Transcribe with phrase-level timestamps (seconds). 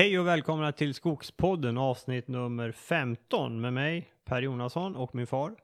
[0.00, 5.56] Hej och välkomna till Skogspodden avsnitt nummer 15 med mig Per Jonasson och min far.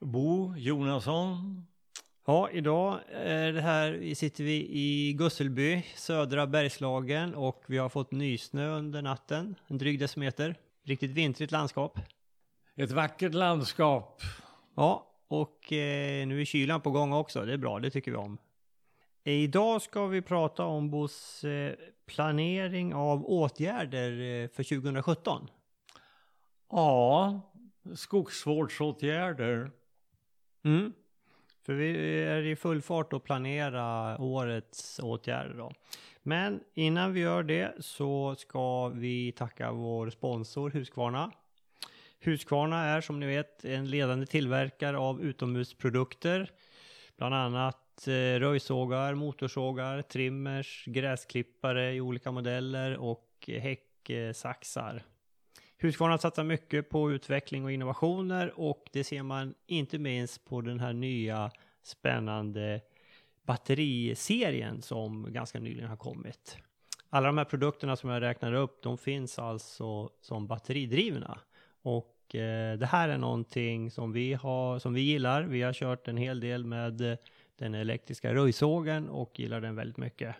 [0.00, 1.66] Bo Jonasson.
[2.26, 8.12] Ja, idag är det här, sitter vi i Gusselby, södra Bergslagen och vi har fått
[8.12, 10.54] nysnö under natten, en dryg decimeter.
[10.84, 11.98] Riktigt vintrigt landskap.
[12.76, 14.22] Ett vackert landskap.
[14.76, 17.44] Ja, och eh, nu är kylan på gång också.
[17.44, 18.38] Det är bra, det tycker vi om.
[19.24, 21.74] Idag ska vi prata om Bos eh,
[22.06, 25.48] planering av åtgärder eh, för 2017.
[26.70, 27.40] Ja,
[27.94, 29.70] skogsvårdsåtgärder.
[30.64, 30.92] Mm.
[31.66, 35.72] För vi är i full fart att planera årets åtgärder då.
[36.22, 41.32] Men innan vi gör det så ska vi tacka vår sponsor Husqvarna.
[42.20, 46.50] Husqvarna är som ni vet en ledande tillverkare av utomhusprodukter.
[47.16, 55.02] Bland annat Eh, röjsågar, motorsågar, trimmers, gräsklippare i olika modeller och häcksaxar.
[55.78, 60.80] Husqvarna satsar mycket på utveckling och innovationer och det ser man inte minst på den
[60.80, 61.50] här nya
[61.82, 62.80] spännande
[63.42, 66.58] batteriserien som ganska nyligen har kommit.
[67.10, 71.38] Alla de här produkterna som jag räknar upp, de finns alltså som batteridrivna.
[71.82, 75.42] Och eh, det här är någonting som vi, har, som vi gillar.
[75.42, 77.18] Vi har kört en hel del med eh,
[77.56, 80.36] den elektriska röjsågen och gillar den väldigt mycket.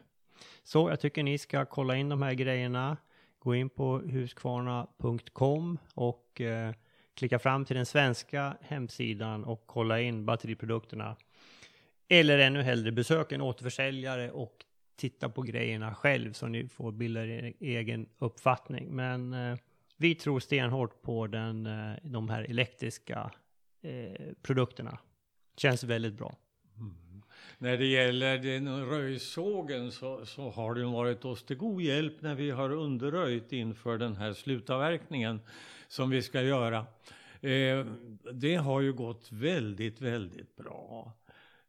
[0.63, 2.97] Så jag tycker ni ska kolla in de här grejerna.
[3.39, 6.75] Gå in på huskvarna.com och eh,
[7.15, 11.17] klicka fram till den svenska hemsidan och kolla in batteriprodukterna.
[12.09, 14.65] Eller ännu hellre besök en återförsäljare och
[14.97, 18.97] titta på grejerna själv så ni får bilda er egen uppfattning.
[18.97, 19.59] Men eh,
[19.97, 23.31] vi tror stenhårt på den, eh, de här elektriska
[23.83, 24.99] eh, produkterna.
[25.57, 26.37] Känns väldigt bra.
[27.59, 32.35] När det gäller den röjsågen så, så har den varit oss till god hjälp när
[32.35, 35.41] vi har underröjt inför den här slutavverkningen
[35.89, 36.87] som vi ska göra.
[37.41, 37.87] Eh,
[38.33, 41.13] det har ju gått väldigt, väldigt bra.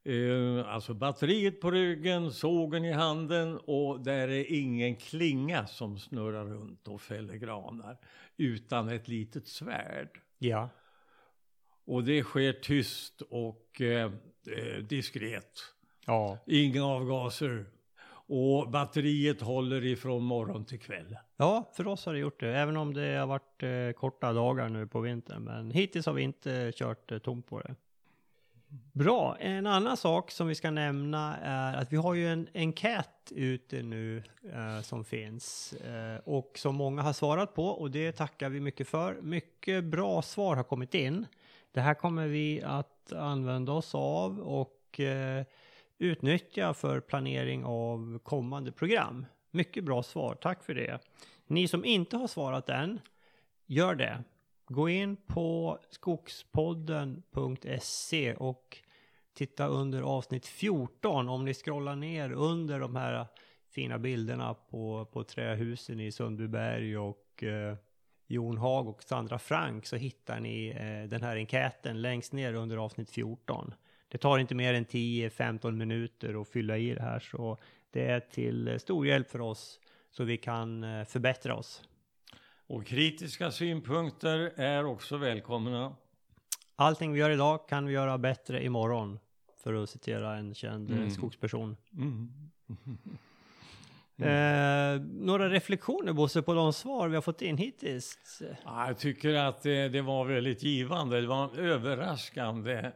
[0.03, 6.46] Eh, alltså batteriet på ryggen, sågen i handen och där är ingen klinga som snurrar
[6.46, 7.98] runt och fäller granar
[8.38, 10.22] utan ett litet svärd.
[10.38, 10.69] Ja.
[11.86, 14.12] Och det sker tyst och eh,
[14.81, 15.74] diskret.
[16.07, 16.38] Ja.
[16.45, 17.66] Inga avgaser.
[18.29, 21.18] Och batteriet håller ifrån morgon till kväll.
[21.38, 22.57] Ja, för oss har det gjort det.
[22.57, 25.44] Även om det har varit eh, korta dagar nu på vintern.
[25.44, 27.75] Men hittills har vi inte kört eh, tomt på det.
[28.94, 29.38] Bra.
[29.40, 33.84] En annan sak som vi ska nämna är att vi har ju en enkät ute
[33.84, 38.59] nu eh, som finns eh, och som många har svarat på och det tackar vi
[38.59, 39.22] mycket för.
[39.22, 41.25] Mycket bra svar har kommit in.
[41.72, 45.45] Det här kommer vi att använda oss av och eh,
[45.97, 49.25] utnyttja för planering av kommande program.
[49.52, 51.00] Mycket bra svar, tack för det.
[51.47, 53.00] Ni som inte har svarat än,
[53.66, 54.24] gör det.
[54.68, 58.78] Gå in på skogspodden.se och
[59.34, 63.25] titta under avsnitt 14 om ni scrollar ner under de här
[63.69, 67.75] fina bilderna på, på trähusen i Sundbyberg och eh,
[68.28, 72.78] Jon Haag och Sandra Frank så hittar ni eh, den här enkäten längst ner under
[72.78, 73.74] avsnitt 14.
[74.07, 77.57] Det tar inte mer än 10-15 minuter att fylla i det här så
[77.91, 79.79] det är till stor hjälp för oss
[80.12, 81.84] så vi kan eh, förbättra oss.
[82.68, 85.95] Och kritiska synpunkter är också välkomna.
[86.75, 89.19] Allting vi gör idag kan vi göra bättre imorgon.
[89.63, 91.12] För att citera en känd eh, mm.
[91.12, 91.78] skogsperson.
[91.97, 92.31] Mm.
[94.19, 98.41] Eh, några reflektioner Bosse på de svar vi har fått in hittills?
[98.66, 101.22] Ja, jag tycker att det, det var väldigt givande.
[101.22, 102.91] Det var överraskande.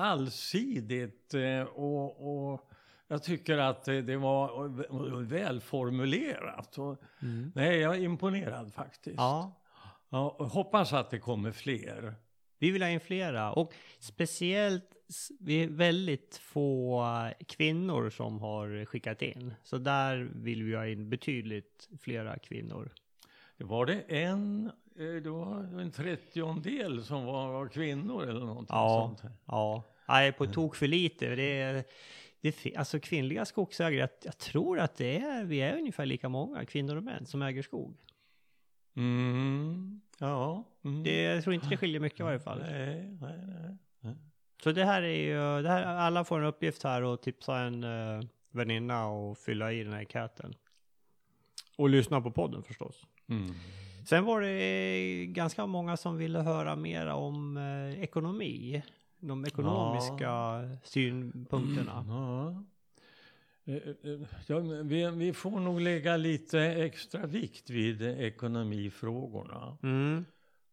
[0.00, 2.70] Allsidigt eh, och, och
[3.08, 6.76] jag tycker att det var välformulerat.
[7.22, 7.52] Mm.
[7.54, 9.16] Nej, jag är imponerad faktiskt.
[9.16, 9.60] Ja.
[10.08, 12.14] Ja, hoppas att det kommer fler.
[12.58, 14.96] Vi vill ha in flera och speciellt
[15.40, 17.04] vi är väldigt få
[17.48, 19.54] kvinnor som har skickat in.
[19.62, 22.92] Så där vill vi ha in betydligt flera kvinnor.
[23.56, 28.76] Det var det en, eh, det var en trettiondel som var, var kvinnor eller någonting
[28.76, 29.34] ja, sånt.
[29.44, 31.34] Ja, nej på tok för lite.
[31.34, 31.84] Det är,
[32.40, 36.64] det, alltså kvinnliga skogsägare, jag, jag, tror att det är, vi är ungefär lika många
[36.64, 37.96] kvinnor och män som äger skog.
[38.96, 40.64] Mm, ja.
[40.84, 41.02] Mm.
[41.02, 42.58] Det, jag tror inte det skiljer mycket i varje fall.
[42.58, 44.14] Nej, nej, nej.
[44.62, 47.84] Så det här är ju, det här, alla får en uppgift här och tipsa en
[47.84, 50.54] uh, väninna och fylla i den här enkäten.
[51.76, 53.06] Och lyssna på podden förstås.
[53.28, 53.54] Mm.
[54.06, 58.82] Sen var det ganska många som ville höra mer om eh, ekonomi.
[59.20, 60.68] De ekonomiska ja.
[60.82, 61.98] synpunkterna.
[61.98, 62.64] Mm, ja.
[63.64, 69.78] Eh, eh, ja, vi, vi, får nog lägga lite extra vikt vid ekonomifrågorna.
[69.82, 70.24] Mm.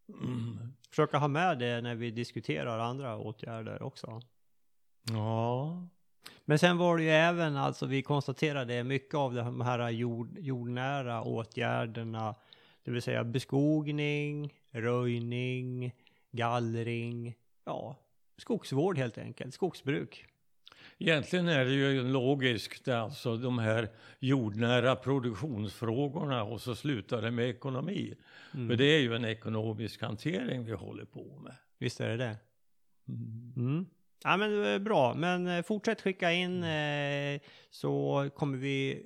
[0.08, 0.58] Mm.
[0.90, 4.20] Försöka ha med det när vi diskuterar andra åtgärder också.
[5.02, 5.88] Ja.
[6.44, 11.22] Men sen var det ju även, alltså vi konstaterade mycket av de här jord, jordnära
[11.22, 12.34] åtgärderna,
[12.82, 15.92] det vill säga beskogning, röjning,
[16.30, 17.34] gallring,
[17.64, 17.96] ja,
[18.38, 20.26] skogsvård helt enkelt, skogsbruk.
[20.98, 23.88] Egentligen är det ju logiskt, alltså de här
[24.18, 28.14] jordnära produktionsfrågorna och så slutar det med ekonomi.
[28.54, 28.68] Mm.
[28.68, 31.54] För det är ju en ekonomisk hantering vi håller på med.
[31.78, 32.36] Visst är det det.
[33.08, 33.52] Mm.
[33.56, 33.86] mm.
[34.24, 39.02] Ja men eh, bra, men eh, fortsätt skicka in eh, så kommer vi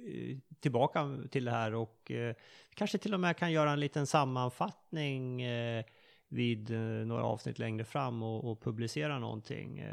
[0.61, 2.35] tillbaka till det här och eh,
[2.75, 5.85] kanske till och med kan göra en liten sammanfattning eh,
[6.33, 6.71] vid
[7.07, 9.85] några avsnitt längre fram och, och publicera någonting.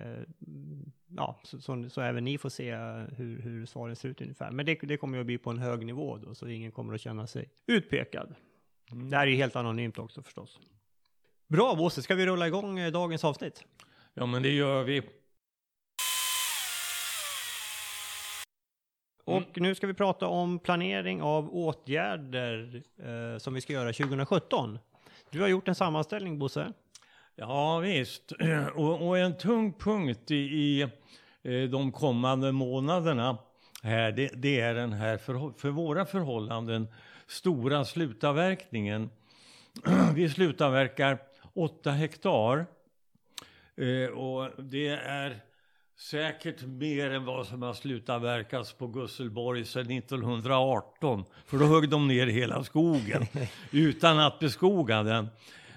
[1.08, 2.76] ja, så, så, så, även ni får se
[3.18, 4.52] hur, hur svaren ser ut ungefär.
[4.52, 6.94] Men det, det kommer ju att bli på en hög nivå då, så ingen kommer
[6.94, 8.36] att känna sig utpekad.
[8.92, 9.10] Mm.
[9.10, 10.60] Det här är ju helt anonymt också förstås.
[11.48, 13.64] Bra Bosse, ska vi rulla igång dagens avsnitt?
[14.14, 15.02] Ja, men det gör vi.
[19.30, 19.50] Och mm.
[19.56, 24.80] nu ska vi prata om planering av åtgärder eh, som vi ska göra 2017.
[25.32, 26.74] Du har gjort en sammanställning Bosse.
[27.36, 28.32] Ja visst,
[28.76, 30.82] och, och en tung punkt i, i
[31.44, 33.38] eh, de kommande månaderna
[33.84, 36.88] här, det, det är den här för, för våra förhållanden
[37.28, 39.10] stora slutavverkningen.
[40.16, 41.18] vi slutavverkar
[41.54, 42.66] 8 hektar
[43.76, 45.40] eh, och det är
[46.00, 51.26] säkert mer än vad som har slutavverkats på Gusselborg sedan 1918.
[51.46, 53.26] För då högg de ner hela skogen
[53.72, 55.28] utan att beskoga den.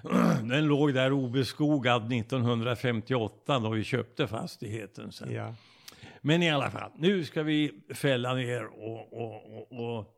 [0.49, 5.31] Den låg där obeskogad 1958 då vi köpte fastigheten sen.
[5.33, 5.55] Ja.
[6.21, 10.15] Men i alla fall, nu ska vi fälla ner och, och, och, och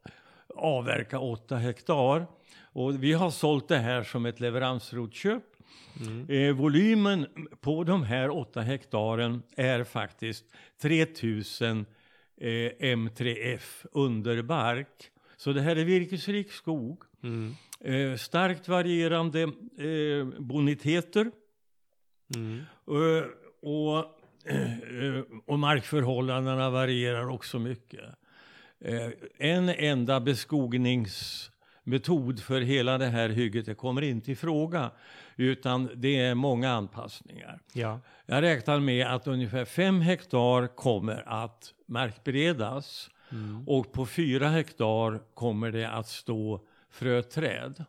[0.55, 2.27] avverka 8 hektar.
[2.61, 5.54] Och vi har sålt det här som ett leveransrotköp
[6.01, 6.29] Mm.
[6.29, 7.27] Eh, volymen
[7.61, 10.45] på de här åtta hektaren är faktiskt
[10.81, 11.85] 3000
[12.37, 12.47] eh,
[12.79, 15.11] M3F underbark.
[15.37, 17.03] Så det här är virkesrik skog.
[17.23, 17.55] Mm.
[17.79, 19.49] Eh, starkt varierande eh,
[20.39, 21.31] boniteter.
[22.35, 22.61] Mm.
[22.87, 23.23] Eh,
[23.61, 23.97] och,
[24.51, 28.05] eh, och markförhållandena varierar också mycket.
[29.37, 34.91] en enda beskogningsmetod för hela det här hygget det kommer inte i fråga.
[35.35, 37.59] Utan det är många anpassningar.
[37.73, 37.99] Ja.
[38.25, 43.09] Jag räknar med att ungefär fem hektar kommer att markberedas.
[43.31, 43.67] Mm.
[43.67, 47.85] Och på fyra hektar kommer det att stå fröträd.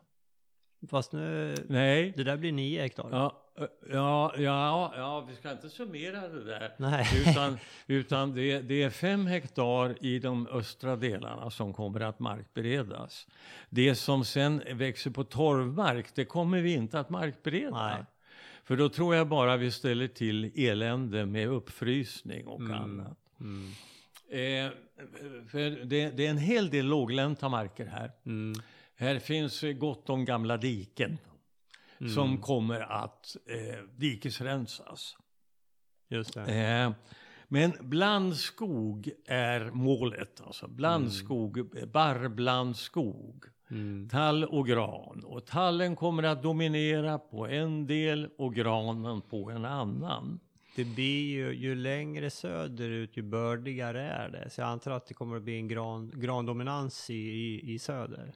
[0.89, 2.13] Fast nu, Nej.
[2.17, 3.09] det där blir nio hektar.
[3.11, 3.46] Ja,
[3.91, 6.73] Ja, ja, ja, vi ska inte summera det där.
[6.77, 7.05] Nej.
[7.29, 7.57] Utan,
[7.87, 13.27] utan det, det, är fem hektar i de östra delarna som kommer att markberedas.
[13.69, 17.87] Det som sen växer på torvmark, det kommer vi inte att markbereda.
[17.87, 18.03] Nej.
[18.63, 22.73] För då tror jag bara vi ställer till elände med uppfrysning och mm.
[22.73, 23.17] annat.
[23.39, 23.71] Mm.
[24.29, 24.71] Eh,
[25.47, 28.11] för det, det, är en hel del låglänta marker här.
[28.25, 28.53] Mm.
[28.95, 31.17] Här finns gott om gamla diken
[31.99, 32.13] mm.
[32.13, 35.17] som kommer att eh, dikesrensas.
[36.09, 36.41] Just det.
[36.41, 36.91] Eh,
[37.47, 41.91] men blandskog är målet, alltså blandskog, mm.
[41.91, 43.45] barrblandskog.
[43.69, 44.09] Mm.
[44.09, 45.23] Tall och gran.
[45.25, 50.39] Och tallen kommer att dominera på en del och granen på en annan.
[50.75, 54.49] Det blir ju, ju längre söderut ju bördigare är det.
[54.49, 58.33] Så jag antar att det kommer att bli en gran, grandominans i, i, i söder.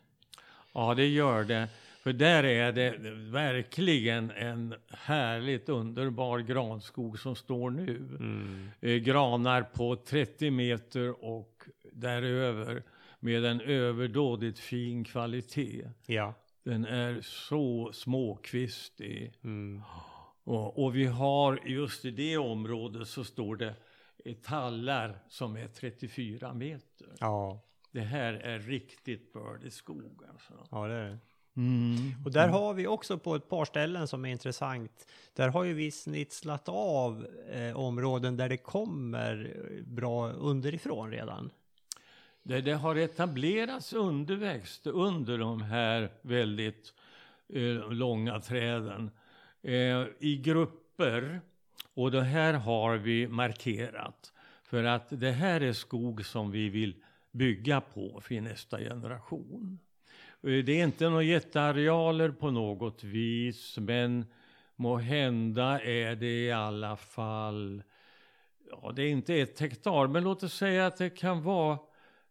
[0.74, 1.70] Ja, det gör det.
[2.04, 2.98] För där är det
[3.32, 7.98] verkligen en härligt underbar granskog som står nu.
[7.98, 8.70] Mm.
[8.82, 12.84] Eh, granar på 30 meter och däröver
[13.20, 15.90] med en överdådigt fin kvalitet.
[16.06, 16.34] Ja.
[16.64, 19.34] Den är så småkvistig.
[19.44, 19.82] Mm.
[20.44, 23.76] Och, och, vi har just i det området så står det
[24.44, 27.08] tallar som är 34 meter.
[27.20, 27.62] Ja.
[27.92, 30.68] Det här är riktigt bördig skog alltså.
[30.72, 31.18] Ja, det är det.
[31.58, 32.14] Mm.
[32.26, 35.08] Och där har vi också på ett par ställen som är intressant.
[35.34, 39.56] Där har ju vi snitslat av eh, områden där det kommer
[39.86, 41.52] bra underifrån redan.
[42.44, 46.94] Det, det har etablerats underväxt under de här väldigt
[47.54, 49.12] eh, långa träden
[49.62, 51.42] eh, i grupper.
[51.94, 54.34] Och det här har vi markerat.
[54.64, 56.96] För att det här är skog som vi vill
[57.32, 59.80] bygga på för nästa generation.
[60.44, 64.26] Eh, det är inte några jättearealer på något vis, men
[64.76, 67.84] må hända är det i alla fall
[68.72, 71.80] ja det är inte ett hektar, men låt oss säga att det kan vara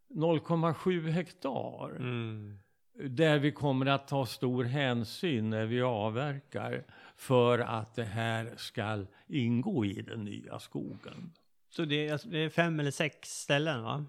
[0.09, 1.97] 0,7 hektar.
[1.97, 2.59] Mm.
[2.95, 6.85] Där vi kommer att ta stor hänsyn när vi avverkar
[7.17, 11.33] för att det här ska ingå i den nya skogen.
[11.71, 14.07] Så det är, alltså, det är fem eller sex ställen va?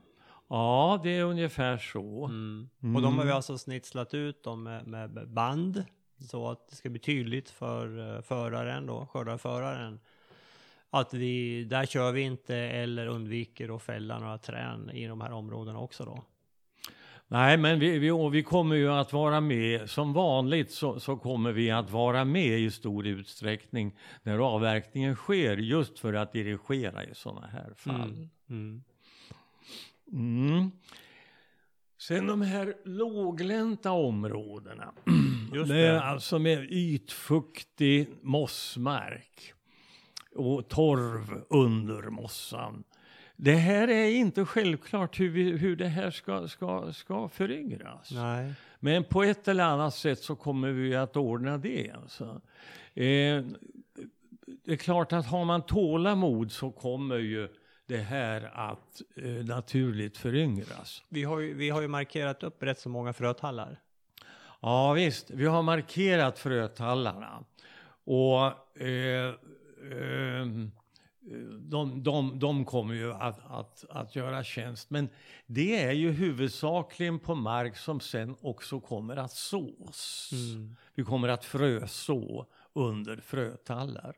[0.51, 2.25] Ja, det är ungefär så.
[2.25, 2.95] Mm.
[2.95, 5.83] Och de har vi alltså snitslat ut dem med, med band.
[6.19, 9.99] Så att det ska bli tydligt för uh, föraren då, skördarföraren.
[10.89, 15.31] Att vi, där kör vi inte eller undviker att fälla några trän i de här
[15.31, 16.23] områdena också då.
[17.27, 19.89] Nej, men vi, vi, vi kommer ju att vara med.
[19.89, 25.57] Som vanligt så, så, kommer vi att vara med i stor utsträckning när avverkningen sker
[25.57, 28.09] just för att dirigera i sådana här fall.
[28.09, 28.29] Mm.
[28.49, 28.83] Mm.
[30.11, 30.71] Mm.
[31.99, 34.93] Sen de här låglänta områdena.
[35.53, 36.03] Just det är det.
[36.03, 39.53] alltså med ytfuktig mossmark
[40.35, 42.83] och torv under mossan.
[43.35, 48.11] Det här är inte självklart hur, vi, hur det här ska, ska, ska föryngras.
[48.11, 48.53] Nej.
[48.79, 51.91] Men på ett eller annat sätt så kommer vi att ordna det.
[51.91, 52.41] Alltså.
[52.93, 53.43] Eh,
[54.65, 57.49] det är klart att har man tålamod så kommer ju
[57.91, 61.03] det här att eh, naturligt föryngras.
[61.09, 63.79] Vi har, ju, vi har ju markerat upp rätt så många frötallar.
[64.61, 67.43] Ja visst, vi har markerat frötallarna.
[68.03, 69.27] Och eh,
[69.91, 70.45] eh,
[71.59, 74.89] de, de, de kommer ju att, att, att göra tjänst.
[74.89, 75.09] Men
[75.45, 80.29] det är ju huvudsakligen på mark som sen också kommer att sås.
[80.33, 80.75] Mm.
[80.95, 84.15] Vi kommer att fröså under frötallar.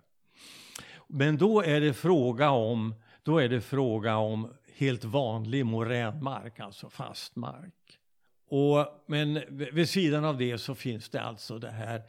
[1.08, 6.90] Men då är det fråga om, då är det fråga om helt vanlig moränmark, alltså
[6.90, 8.00] fast mark.
[8.48, 12.02] Och, men vid sidan av det så finns det alltså det här,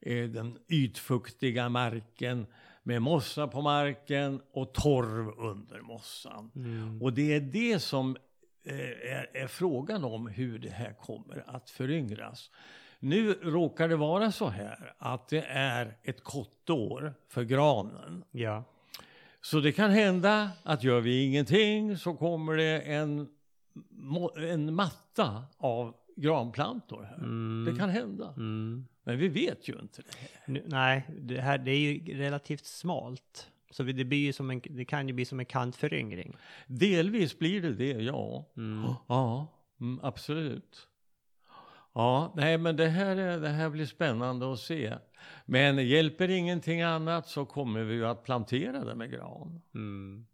[0.00, 2.46] eh, den ytfuktiga marken
[2.82, 6.50] med mossa på marken och torv under mossan.
[6.56, 7.02] Mm.
[7.02, 8.16] Och det är det som
[8.64, 8.78] eh,
[9.12, 12.50] är, är frågan om hur det här kommer att föryngras.
[12.98, 18.24] Nu råkar det vara så här att det är ett kottår för granen.
[18.30, 18.64] Ja.
[19.50, 23.28] Så det kan hända att gör vi ingenting så kommer det en,
[24.36, 27.16] en matta av granplantor här.
[27.16, 27.64] Mm.
[27.72, 28.34] Det kan hända.
[28.36, 28.84] Mm.
[29.04, 30.02] Men vi vet ju inte
[30.46, 33.50] det nej, det här det är ju relativt smalt.
[33.70, 36.36] Så det, blir ju som en, det kan ju bli som en kantföryngring.
[36.66, 38.44] Delvis blir det det, ja.
[38.56, 38.90] Mm.
[39.06, 39.46] Ja,
[39.80, 40.88] mm, absolut.
[41.92, 44.94] Ja, nej men det här, är- det här blir spännande att se.
[45.44, 49.60] Men hjälper ingenting annat så kommer vi ju att plantera det med gran.
[49.74, 50.26] Mm.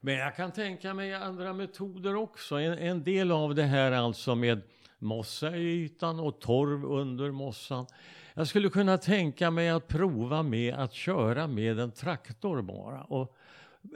[0.00, 2.54] Men jag kan tänka mig andra metoder också.
[2.54, 4.62] En, en del av det här alltså med
[4.98, 7.86] mossa i ytan och torv under mossan.
[8.34, 13.36] Jag skulle kunna tänka mig att prova med att köra med en traktor bara och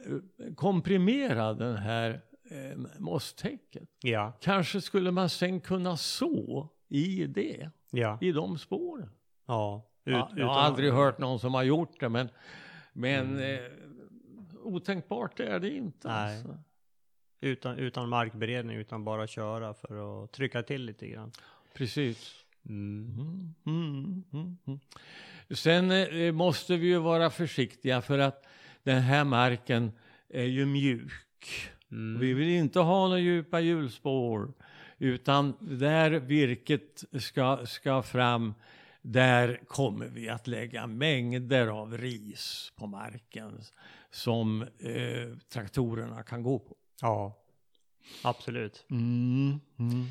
[0.06, 3.88] eh, komprimera den här eh, mosstäcket.
[4.02, 9.10] Ja, Kanske skulle man sen kunna så i det, ja, i de spåren.
[9.48, 9.82] Ja.
[10.04, 12.28] Ut, Ja, jag har aldrig hört någon som har gjort det, men,
[12.92, 13.54] men Mm.
[13.64, 13.70] eh,
[14.62, 16.08] otänkbart är det inte.
[16.08, 16.36] Nej.
[16.36, 16.58] Alltså.
[17.40, 21.32] Utan, utan markberedning, utan bara köra för att trycka till lite grann.
[21.74, 22.44] Precis.
[22.68, 23.54] Mm.
[23.66, 24.80] Mm, mm, mm, mm.
[25.50, 28.46] Sen eh, måste vi ju vara försiktiga för att
[28.82, 29.92] den här marken
[30.28, 31.12] är ju mjuk.
[32.20, 34.52] Vi vill inte ha några djupa hjulspår.
[34.98, 38.54] Utan där virket ska, ska fram,
[39.02, 43.60] där kommer vi att lägga mängder av ris på marken
[44.10, 46.76] som eh, traktorerna kan gå på.
[47.00, 47.38] Ja,
[48.22, 48.86] absolut.
[48.90, 50.06] Mm, mm.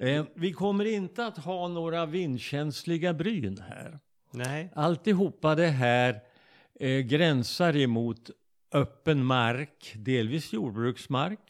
[0.00, 3.98] Eh, vi kommer inte att ha några vindkänsliga bryn här.
[4.30, 4.70] Nej.
[4.74, 6.20] Alltihopa det här
[6.80, 8.30] eh, gränsar emot
[8.72, 11.40] öppen mark, delvis jordbruksmark,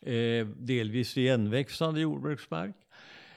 [0.00, 2.76] eh, delvis igenväxande jordbruksmark.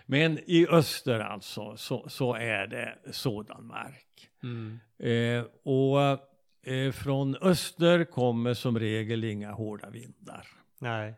[0.05, 4.29] Men i öster alltså så, så är det sådan mark.
[4.43, 4.79] Mm.
[4.99, 6.01] Eh, och
[6.73, 10.47] eh, från öster kommer som regel inga hårda vindar.
[10.79, 11.13] Nej.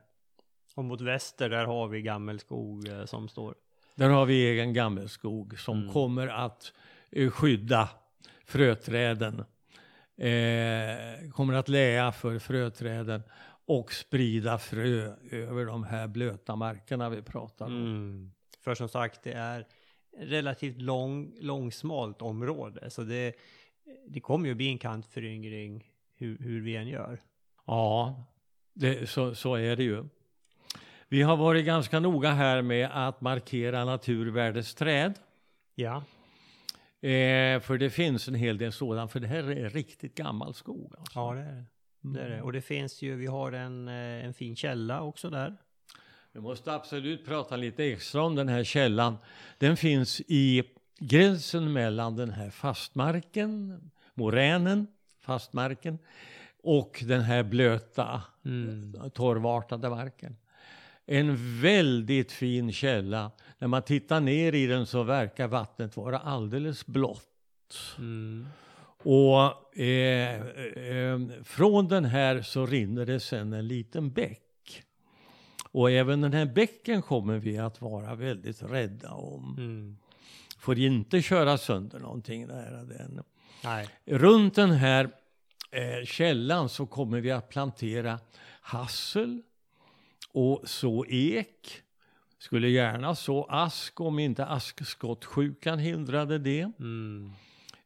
[0.76, 3.56] Och mot väster där har vi gammelskog eh, som står.
[3.96, 5.94] Där har vi egen gammelskog som Mm.
[5.94, 6.74] kommer att
[7.12, 7.90] eh, skydda
[8.46, 9.44] fröträden.
[10.18, 13.24] Eh, kommer att läa för fröträden
[13.68, 17.72] och sprida frö över de här blöta markerna vi pratar om.
[17.72, 18.32] Mm.
[18.66, 19.66] För som sagt, det är
[20.18, 22.90] relativt lång, långsmalt område.
[22.90, 23.36] Så det,
[24.08, 27.20] det kommer ju bli en kantföryngring hur, hur vi än gör.
[27.66, 28.24] Ja,
[28.74, 30.06] det, så, så är det ju.
[31.08, 35.14] Vi har varit ganska noga här med att markera naturvärdesträd.
[35.76, 36.04] Ja.
[37.10, 40.96] Eh, för det finns en hel del sådant, för det här är riktigt gammal skog.
[40.98, 41.20] Alltså.
[41.20, 41.66] Ja, det är det.
[42.02, 42.42] Det är det.
[42.42, 45.58] Och det finns ju, vi har en, eh, en fin källa också där.
[46.36, 49.18] Vi måste absolut prata lite extra om den här källan.
[49.58, 50.64] Den finns i
[51.00, 53.82] gränsen mellan den här fastmarken,
[54.14, 54.88] moränen,
[55.22, 56.00] fastmarken,
[56.64, 59.12] och den här blöta, Mm.
[59.14, 60.38] torvartade marken.
[61.06, 63.32] En väldigt fin källa.
[63.58, 67.96] När man tittar ner i den så verkar vattnet vara alldeles blått.
[67.98, 68.48] Mm.
[69.04, 74.45] Och eh, eh, från den här så rinner det sen en liten bäck.
[75.76, 79.56] Och även den här bäcken kommer vi att vara väldigt rädda om.
[79.58, 79.98] Mm.
[80.60, 83.24] Får inte köra sönder någonting nära den.
[83.64, 83.90] Nej.
[84.06, 85.10] Runt den här
[85.72, 88.20] eh, källan så kommer vi att plantera
[88.62, 89.42] hassel
[90.32, 91.82] och så ek.
[92.38, 96.72] Skulle gärna så ask om inte askskottsjukan hindrade det.
[96.80, 97.32] Mm.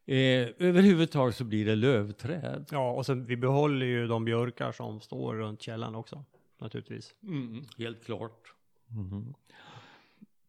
[0.06, 2.66] Eh, överhuvudtaget så blir det lövträd.
[2.70, 6.24] Ja, och sen vi behåller ju de björkar som står runt källan också.
[6.60, 7.14] Naturligtvis.
[7.22, 8.54] Mm, helt klart.
[8.86, 9.34] Mhm.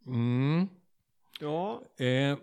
[0.07, 0.67] Mm.
[1.39, 1.81] Ja.
[1.97, 2.37] Eh, eh,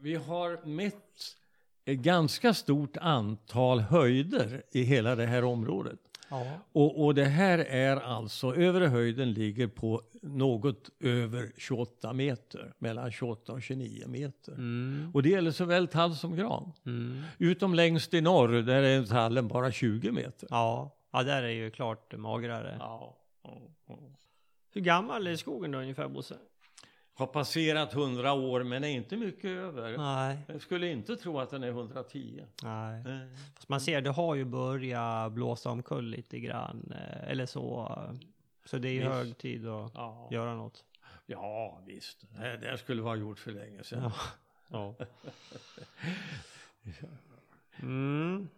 [0.00, 1.36] vi har mätt
[1.84, 5.98] ett ganska stort antal höjder i hela det här området.
[6.30, 6.46] Ja.
[6.72, 13.12] Och, och det här är alltså, övre höjden ligger på något över 28 meter, mellan
[13.12, 14.52] 28 och 29 meter.
[14.52, 15.10] Mm.
[15.14, 16.72] Och det gäller såväl tall som gran.
[16.86, 17.22] Mm.
[17.38, 20.48] Utom längst i norr, där är tallen bara 20 meter.
[20.50, 20.97] Ja.
[21.18, 22.76] Ja, där är ju klart magrare.
[22.80, 23.16] Ja.
[24.72, 26.36] Hur gammal är skogen då ungefär Bosse?
[27.14, 29.96] Har passerat 100 år men är inte mycket över.
[29.98, 30.38] Nej.
[30.46, 32.44] Jag skulle inte tro att den är 110.
[32.62, 33.00] Nej.
[33.00, 33.18] Eh,
[33.54, 36.92] Fast man ser, det har ju börjat blåsa omkull lite grann.
[36.96, 37.92] eh, Eller så.
[38.64, 39.12] Så det är ju Visst.
[39.12, 40.84] hög tid att Ja, göra något.
[41.26, 42.24] ja visst.
[42.40, 44.10] Det det skulle vara gjort för länge sedan.
[44.68, 44.94] Ja.
[47.82, 48.48] Mm.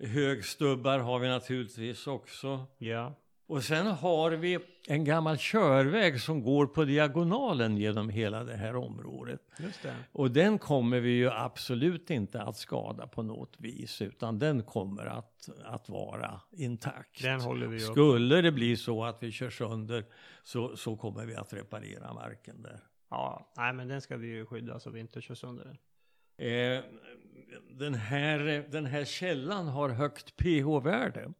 [0.00, 2.66] Högstubbar har vi naturligtvis också.
[2.78, 3.14] Ja.
[3.46, 4.58] Och sen har vi
[4.88, 9.40] en gammal körväg som går på diagonalen genom hela det här området.
[9.82, 9.94] Det.
[10.12, 15.06] Och den kommer vi ju absolut inte att skada på något vis, utan den kommer
[15.06, 17.22] att, att vara intakt.
[17.22, 17.90] Den håller vi upp.
[17.90, 20.04] Skulle det bli så att vi kör sönder
[20.42, 22.80] så, så kommer vi att reparera marken där.
[23.10, 25.76] Ja, nej men den ska vi ju skydda så vi inte kör sönder den.
[26.40, 26.82] Eh,
[27.70, 31.32] den, här, den här källan har högt pH-värde.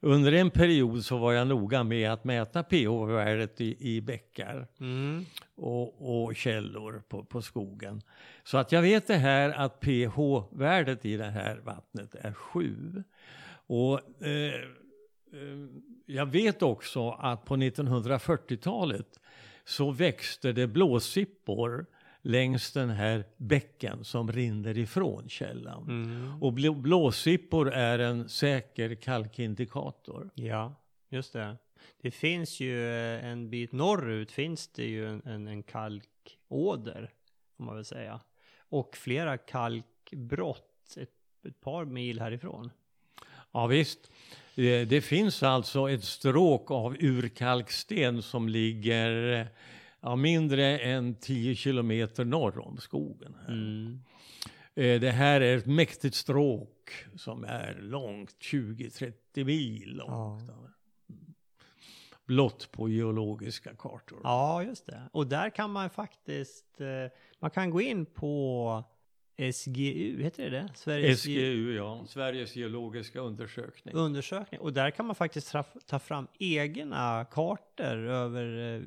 [0.00, 5.24] Under en period så var jag noga med att mäta pH-värdet i, i bäckar Mm.
[5.54, 8.02] och, och källor på, på skogen.
[8.44, 13.04] Så att jag vet det här att pH-värdet i det här vattnet är 7.
[13.66, 14.60] Och eh, eh,
[16.06, 19.20] jag vet också att på 1940-talet
[19.64, 21.86] så växte det blåsippor
[22.26, 25.82] längs den här bäcken som rinner ifrån källan.
[25.82, 26.42] Mm.
[26.42, 30.30] Och blå, blåsippor är en säker kalkindikator.
[30.34, 30.74] Ja,
[31.08, 31.56] just det.
[32.02, 37.10] Det finns ju eh, en bit norrut finns det ju en, en, en kalkåder,
[37.56, 38.20] får man väl säga.
[38.58, 41.10] Och flera kalkbrott ett,
[41.48, 42.70] ett par mil härifrån.
[43.52, 44.10] Ja visst.
[44.54, 49.46] Det, det finns alltså ett stråk av urkalksten som ligger eh,
[50.06, 53.34] ja, mindre än 10 kilometer norr om skogen.
[53.40, 53.48] Här.
[53.52, 54.00] Mm.
[54.74, 60.50] Eh, Det här är ett mäktigt stråk som är långt, 20-30 mil långt.
[60.50, 61.34] Mm.
[62.26, 64.20] Blott på geologiska kartor.
[64.22, 65.02] Ja, just det.
[65.12, 68.84] Och där kan man faktiskt, eh, man kan gå in på
[69.52, 70.68] SGU, heter det det?
[70.74, 72.04] Sveriges ge- SGU, ja.
[72.08, 73.94] Sveriges geologiska undersökning.
[73.94, 74.60] undersökning.
[74.60, 75.54] Och där kan man faktiskt
[75.86, 78.82] ta, fram egna kartor över eh,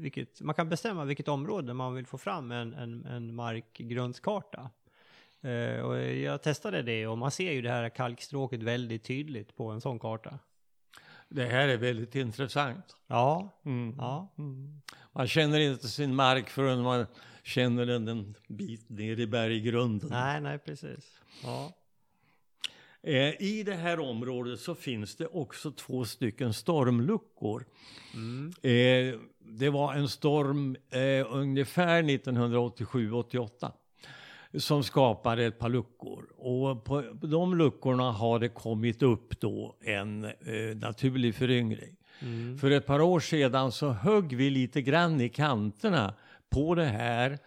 [0.00, 4.70] vilket, man kan bestämma vilket område man vill få fram en, en, en markgrundskarta.
[5.42, 9.70] Eh, och jag testade det och man ser ju det här kalkstråket väldigt tydligt på
[9.70, 10.38] en sån karta.
[11.28, 12.96] Det här är väldigt intressant.
[13.06, 13.94] Ja, Mm.
[13.98, 14.28] ja.
[15.12, 17.06] Man känner inte sin mark förrän man
[17.44, 20.08] känner den en bit ner i berggrunden.
[20.10, 21.20] Nej, nej, precis.
[21.42, 21.72] Ja.
[23.02, 27.64] Eh, I det här området så finns det också två stycken stormluckor.
[28.14, 28.52] Mm.
[28.62, 33.72] Eh, det var en storm eh, ungefär 1987-88
[34.58, 36.24] som skapade ett par luckor.
[36.36, 40.20] Och på de luckorna har det kommit upp då en
[40.74, 41.96] naturlig föryngring.
[42.20, 42.58] Mm.
[42.58, 46.14] För ett par år sedan så högg vi lite grann i kanterna
[46.54, 47.38] på det här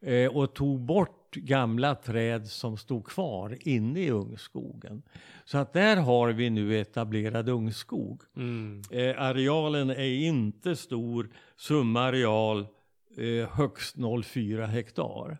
[0.00, 5.02] eh, och tog bort gamla träd som stod kvar inne i ungskogen.
[5.44, 8.22] Så att där har vi nu etablerad ungskog.
[8.36, 8.82] Mm.
[8.90, 12.66] Eh, arealen är inte stor, summa areal
[13.16, 15.38] eh, högst 0,4 hektar.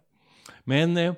[0.65, 1.15] Men eh,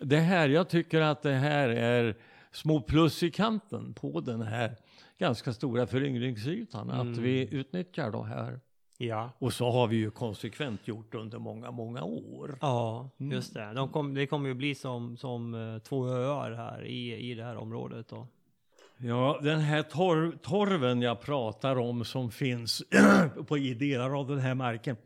[0.00, 2.16] det här, jag tycker att det här är
[2.52, 4.76] små plus i kanten på den här
[5.18, 6.90] ganska stora föryngringsytan.
[6.90, 7.12] Mm.
[7.12, 8.60] Att vi utnyttjar det här.
[9.00, 9.30] Ja.
[9.38, 12.58] Och så har vi ju konsekvent gjort under många, många år.
[12.60, 13.72] Ja, just det.
[13.72, 17.44] De kom, det kommer ju bli som, som eh, två öar här i, i det
[17.44, 18.26] här området då.
[18.96, 22.82] Ja, den här torv, torven jag pratar om som finns
[23.46, 24.96] på i delar av den här marken.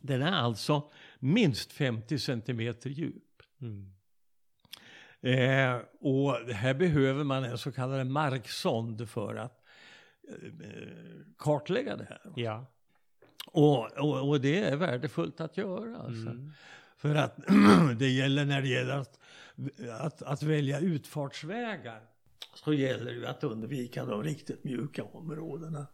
[0.00, 3.42] Den är alltså minst 50 centimeter djup.
[3.60, 3.92] Mm.
[5.20, 9.64] Eh, och här behöver man en så kallad marksond för att
[10.28, 10.36] eh,
[11.38, 12.32] kartlägga det här.
[12.36, 12.66] Ja.
[13.46, 15.96] Och, och, och det är värdefullt att göra.
[15.96, 16.30] Alltså.
[16.30, 16.52] Mm.
[16.96, 17.36] För att
[17.98, 19.18] det gäller när det gäller att,
[20.00, 22.00] att, att välja utfartsvägar
[22.54, 25.86] så gäller det att undvika de riktigt mjuka områdena.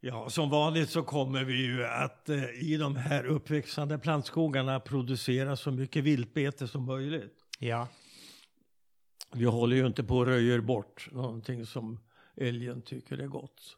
[0.00, 5.56] Ja, som vanligt så kommer vi ju att eh, i de här uppväxande plantskogarna producera
[5.56, 7.36] så mycket viltbete som möjligt.
[7.58, 7.88] Ja.
[9.32, 11.98] Vi håller ju inte på och röjer bort någonting som
[12.36, 13.76] älgen tycker är gott.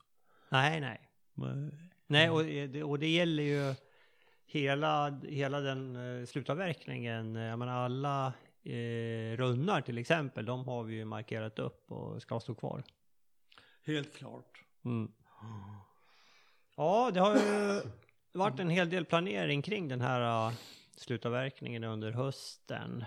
[0.49, 1.14] Nej, nej.
[2.07, 3.75] Nej, och det, och det gäller ju
[4.47, 7.35] hela, hela den uh, slutavverkningen.
[7.35, 12.41] Jag menar alla eh, runnar till exempel, de har vi ju markerat upp och ska
[12.41, 12.83] stå kvar.
[13.85, 14.65] helt klart.
[16.77, 17.83] Ja, det har ju
[18.33, 20.55] varit en hel del planering kring den här uh,
[20.97, 23.05] slutavverkningen under hösten.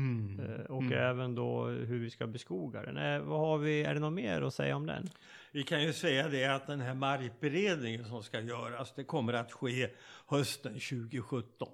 [0.00, 0.40] Mm.
[0.40, 2.96] Eh, och även då hur vi ska beskoga den.
[2.96, 5.08] Eh, vad har vi, är det något mer att säga om den?
[5.52, 9.52] Vi kan ju säga det att den här markberedningen som ska göras, det kommer att
[9.52, 9.90] ske
[10.26, 11.68] hösten 2017.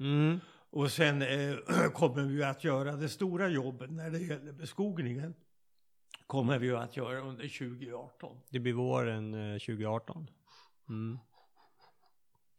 [0.00, 0.40] Mm.
[0.70, 1.56] Och sen eh,
[1.92, 5.34] kommer vi att göra det stora jobbet när det gäller beskogningen.
[6.26, 8.36] Kommer vi att göra under 2018.
[8.50, 10.30] Det blir våren eh, 2018.
[10.88, 11.18] Mm.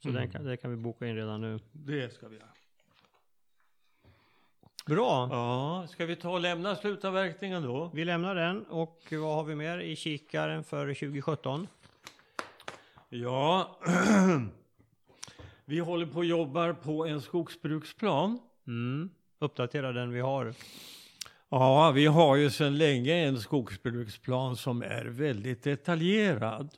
[0.03, 1.59] Så Den kan, det kan vi boka in redan nu.
[1.71, 2.49] Det ska vi göra.
[4.85, 5.27] Bra!
[5.31, 7.91] Ja, ska vi ta och lämna slutavverkningen då?
[7.93, 11.67] Vi lämnar den och vad har vi mer i kikaren för 2017?
[13.09, 13.77] Ja,
[15.65, 18.39] vi håller på och jobbar på en skogsbruksplan.
[18.67, 19.09] Mm.
[19.39, 20.53] Uppdatera den vi har.
[21.49, 26.69] Ja, vi har ju sedan länge en skogsbruksplan som är väldigt detaljerad.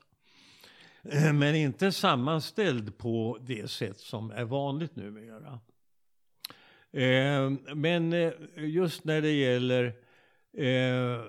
[1.33, 5.59] Men inte sammanställd på det sätt som är vanligt numera.
[6.93, 9.85] Eh, Men eh, just när det gäller
[10.57, 11.23] eh,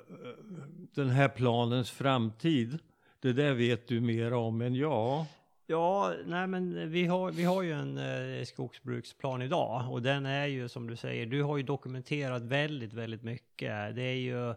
[0.94, 2.78] den här planens framtid,
[3.20, 5.24] det där vet du mer om än jag.
[5.66, 10.46] Ja, nej men vi har, vi har ju en eh, skogsbruksplan idag och den är
[10.46, 13.94] ju som du säger, du har ju dokumenterat väldigt, väldigt mycket.
[13.96, 14.54] Det är ju,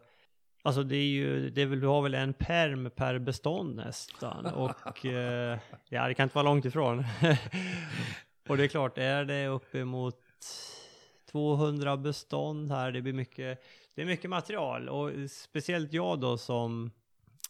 [0.64, 4.46] alltså det är ju, det är väl, du har väl en perm per bestånd nästan
[4.56, 7.04] och eh, ja, det kan inte vara långt ifrån.
[8.48, 10.20] och det är klart, är det uppemot
[11.36, 13.64] 200 bestånd här, det blir mycket,
[13.96, 16.92] det är mycket material och speciellt jag då som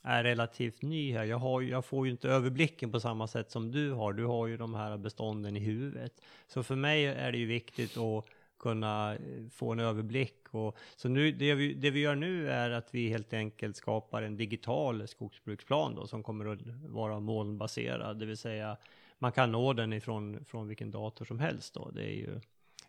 [0.02, 1.24] är relativt ny här.
[1.24, 4.14] Jag, har, jag får ju inte överblicken på samma sätt som du har.
[4.14, 6.22] Du har ju de här bestånden i huvudet.
[6.48, 8.26] Så för mig är det ju viktigt att
[8.60, 9.20] kunna eh,
[9.52, 10.48] få en överblick.
[10.52, 14.22] Och, så nu, det, vi, det vi gör nu är att vi helt enkelt skapar
[14.22, 18.20] en digital skogsbruksplan då, som kommer att vara molnbaserad.
[18.20, 18.78] Det vill säga
[19.20, 21.74] man kan nå den ifrån från vilken dator som helst.
[21.74, 21.92] Då.
[21.92, 22.40] Det, är ju,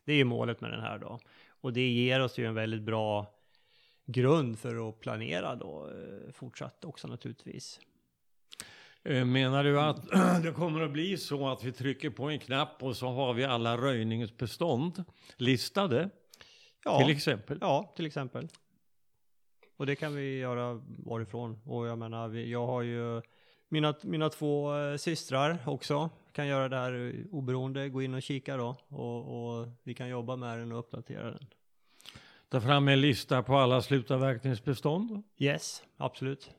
[0.07, 1.19] det är ju målet med den här då.
[1.49, 3.27] Och det ger oss ju en väldigt bra
[4.07, 7.81] grund för att planera då eh, fortsatt också naturligtvis.
[9.03, 10.03] Eh, Menar du att
[10.43, 13.45] det kommer att bli så att vi trycker på en knapp och så har vi
[13.45, 15.05] alla röjningsbestånd
[15.37, 16.11] listade?
[16.85, 17.59] Ja, Till exempel.
[17.61, 18.49] ja, till exempel.
[19.77, 21.59] Och det kan vi göra varifrån.
[21.65, 23.23] Och jag menar, jag har ju
[23.69, 26.11] mina, mina två eh, systrar också.
[26.37, 28.77] Kan göra det här oberoende, gå in och kika då.
[28.89, 31.47] Och, och vi kan jobba med den och uppdatera den.
[32.49, 35.23] Ta fram en lista på alla slutavverkningsbestånd.
[35.39, 36.51] Yes, absolut.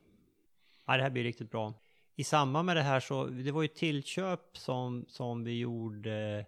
[0.86, 1.74] Ja, det här blir riktigt bra.
[2.16, 6.46] I samband med det här så, det var ju tillköp som, som vi gjorde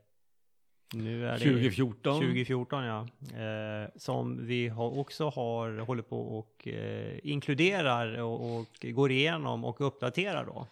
[0.95, 2.21] nu är det 2014.
[2.21, 3.07] 2014 ja.
[3.21, 9.65] Eh, som vi har också har, håller på och eh, inkluderar och, och går igenom
[9.65, 10.67] och uppdaterar då.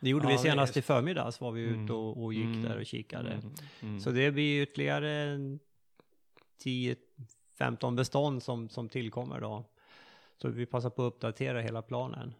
[0.00, 1.84] Det gjorde Ja, vi senast är- i förmiddags var vi Mm.
[1.84, 2.62] ute och, och gick Mm.
[2.62, 3.30] där och kikade.
[3.32, 4.00] Mm, mm.
[4.00, 5.58] Så det blir ytterligare en
[7.58, 9.64] 10-15 bestånd som, som tillkommer då.
[10.42, 12.34] Så vi passar på att uppdatera hela planen.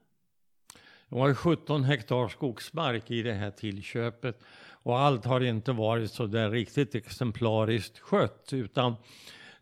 [1.09, 6.11] Det var ju 17 hektar skogsmark i det här tillköpet och allt har inte varit
[6.13, 8.95] så där riktigt exemplariskt skött utan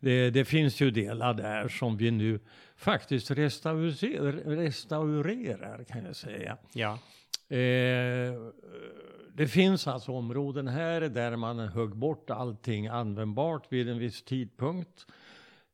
[0.00, 2.40] det, det finns ju delar där som vi nu
[2.76, 6.56] faktiskt restaurerar, restaurerar kan jag säga.
[6.72, 6.98] Ja.
[7.48, 8.34] Eh,
[9.34, 15.06] det finns alltså områden här där man högg bort allting användbart vid en viss tidpunkt.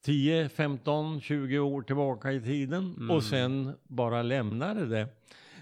[0.04, 3.11] 10, 15, 20 år tillbaka i tiden Mm.
[3.11, 5.09] och sen bara lämnade det.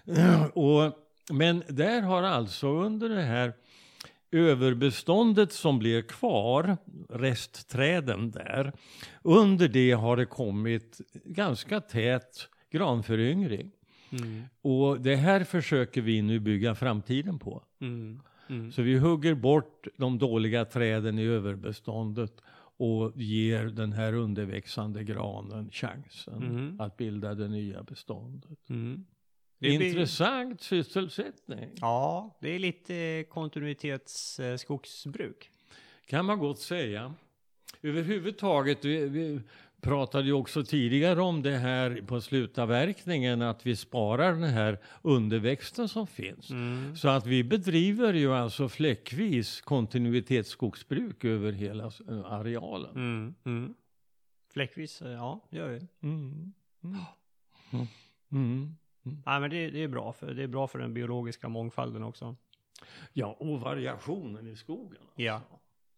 [0.55, 0.93] och,
[1.31, 3.53] men där har alltså under det här
[4.31, 6.77] överbeståndet som blir kvar,
[7.09, 8.73] restträden där,
[9.23, 13.71] under det har det kommit ganska tät granföryngring.
[14.13, 14.43] Mm.
[14.63, 17.63] Och det här försöker vi nu bygga framtiden på.
[17.81, 18.21] Mm.
[18.49, 18.73] Mm.
[18.73, 22.33] Så vi hugger bort de dåliga träden i överbeståndet
[22.81, 26.81] och ger den här underväxande granen chansen Mm.
[26.81, 28.71] att bilda det nya beståndet.
[28.71, 29.05] Mm.
[29.59, 35.51] Det blir- Intressant sysselsättning Ja, det är lite kontinuitetsskogsbruk.
[36.07, 37.15] kan man gott säga.
[37.83, 39.41] Överhuvudtaget, vi, vi
[39.81, 45.89] pratade ju också tidigare om det här på slutavverkningen att vi sparar den här underväxten
[45.89, 46.51] som finns.
[46.51, 46.97] Mm.
[46.97, 52.91] Så att vi bedriver ju alltså fläckvis kontinuitetsskogsbruk över hela eh, arealen.
[52.91, 53.35] Mm.
[53.45, 53.75] Mm.
[54.53, 55.87] Fläckvis, eh, ja, gör vi.
[56.03, 56.53] Mm.
[57.73, 57.87] Mm.
[58.33, 58.77] Mm.
[59.03, 62.37] Nej, men det, det är bra för det är bra för den biologiska mångfalden också.
[63.13, 65.03] Ja, och variationen i skogen.
[65.17, 65.41] Ja,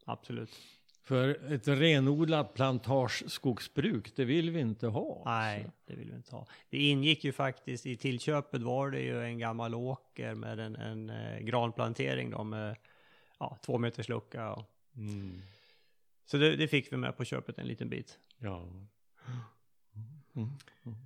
[0.05, 0.51] absolut.
[1.03, 5.23] För ett renodlat plantageskogsbruk, det vill vi inte ha.
[5.25, 6.47] Nej, det vill vi inte ha.
[6.71, 11.11] Det ingick ju faktiskt i tillköpet var det ju en gammal åker med en, en
[11.11, 12.77] eh, granplantering då med
[13.39, 14.53] ja, två meters lucka.
[14.53, 14.65] Och,
[14.97, 15.43] Mm.
[16.25, 18.19] så det, det fick vi med på köpet en liten bit.
[18.39, 18.59] Ja.
[18.59, 20.49] Mm.
[20.85, 20.97] Mm.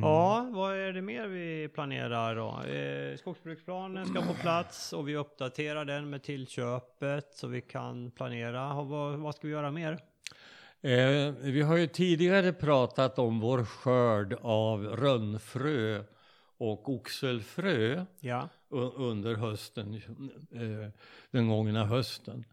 [0.00, 2.62] Ja, vad är det mer vi planerar då?
[2.70, 8.74] Eh, skogsbruksplanen ska på plats och vi uppdaterar den med tillköpet så vi kan planera.
[8.74, 9.92] Och vad, vad ska vi göra mer?
[10.80, 16.04] Eh, vi har ju tidigare pratat om vår skörd av rönnfrö
[16.58, 18.48] och oxelfrö Ja.
[18.96, 19.94] under hösten,
[20.52, 20.90] eh,
[21.30, 22.44] den gångna hösten.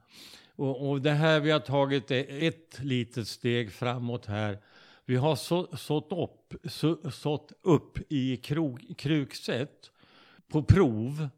[0.56, 4.58] Och, och det här vi har tagit ett litet steg framåt här.
[5.10, 9.92] Vi har så, sått, upp, så, sått upp i krog, kruksätt
[10.48, 11.30] på prov.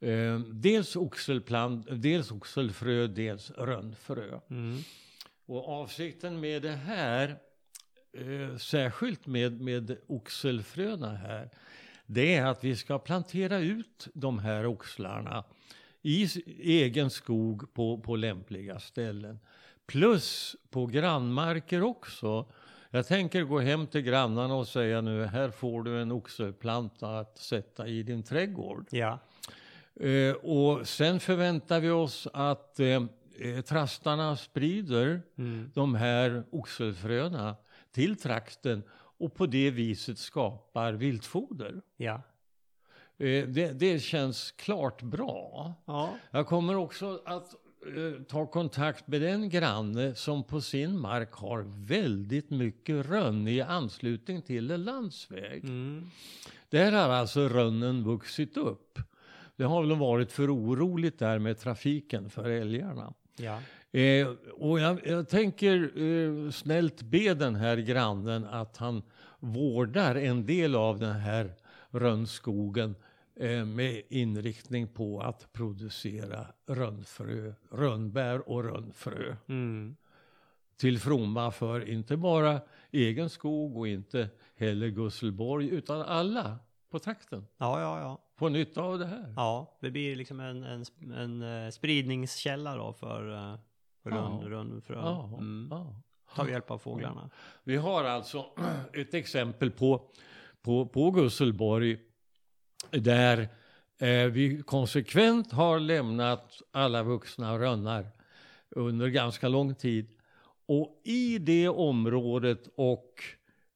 [0.00, 4.40] Eh, dels, oxelplant, dels oxelfrö, dels rönnfrö.
[4.50, 4.78] Mm.
[5.46, 7.36] Och avsikten med det här,
[8.12, 11.50] eh, särskilt med, med oxelfröna här,
[12.06, 15.44] det är att vi ska plantera ut de här oxlarna
[16.02, 16.26] i
[16.82, 19.38] egen skog på, på lämpliga ställen.
[19.86, 22.46] Plus på grannmarker också.
[22.94, 27.38] Jag tänker gå hem till grannarna och säga nu, här får du en oxelplanta att
[27.38, 28.86] sätta i din trädgård.
[28.90, 29.18] Ja.
[30.00, 32.86] Eh, och sen förväntar vi oss att eh,
[33.38, 35.70] eh, trastarna sprider Mm.
[35.74, 37.56] de här oxelfröna
[37.92, 38.82] till trakten
[39.18, 41.82] och på det viset skapar viltfoder.
[41.96, 42.22] Ja.
[43.18, 45.74] Eh, det, det känns klart bra.
[45.84, 46.14] Ja.
[46.30, 47.54] Jag kommer också att
[48.28, 54.42] ta kontakt med den granne som på sin mark har väldigt mycket rönn i anslutning
[54.42, 55.64] till en landsväg.
[55.64, 56.10] Mm.
[56.68, 58.98] Där har alltså rönnen vuxit upp.
[59.56, 63.14] Det har väl varit för oroligt där med trafiken för älgarna.
[63.36, 63.58] Ja.
[64.00, 69.02] Eh, och jag, jag tänker eh, snällt be den här grannen att han
[69.38, 71.54] vårdar en del av den här
[71.90, 72.96] rönnskogen eh,
[73.66, 79.36] med inriktning på att producera rönnfrö, rönnbär och rönnfrö.
[79.48, 79.96] Mm.
[80.76, 86.58] Till fromma för inte bara egen skog och inte heller Gusselborg utan alla
[86.90, 88.18] på trakten Ja, ja, ja.
[88.36, 89.34] får nytta av det här.
[89.36, 93.54] Ja, det blir liksom en, en, en eh, spridningskälla då för, uh,
[94.02, 94.16] för Ja.
[94.16, 94.98] rönn, rönnfrön.
[95.04, 95.68] Ja, Mm.
[95.70, 95.94] ja.
[96.36, 97.30] Ta hjälp av fåglarna.
[97.64, 98.44] Vi har alltså
[98.92, 100.10] ett exempel på,
[100.62, 101.98] på, på Gusselborg
[103.00, 103.48] där
[103.98, 108.06] eh, vi konsekvent har lämnat alla vuxna rönnar
[108.70, 110.08] under ganska lång tid.
[110.66, 113.22] Och i det området och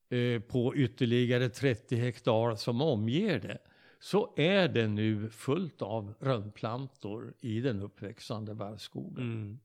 [0.08, 3.58] eh, på ytterligare 30 hektar som omger det
[3.98, 9.32] så är det nu fullt av rönnplantor i den uppväxande barrskogen.
[9.32, 9.58] Mm.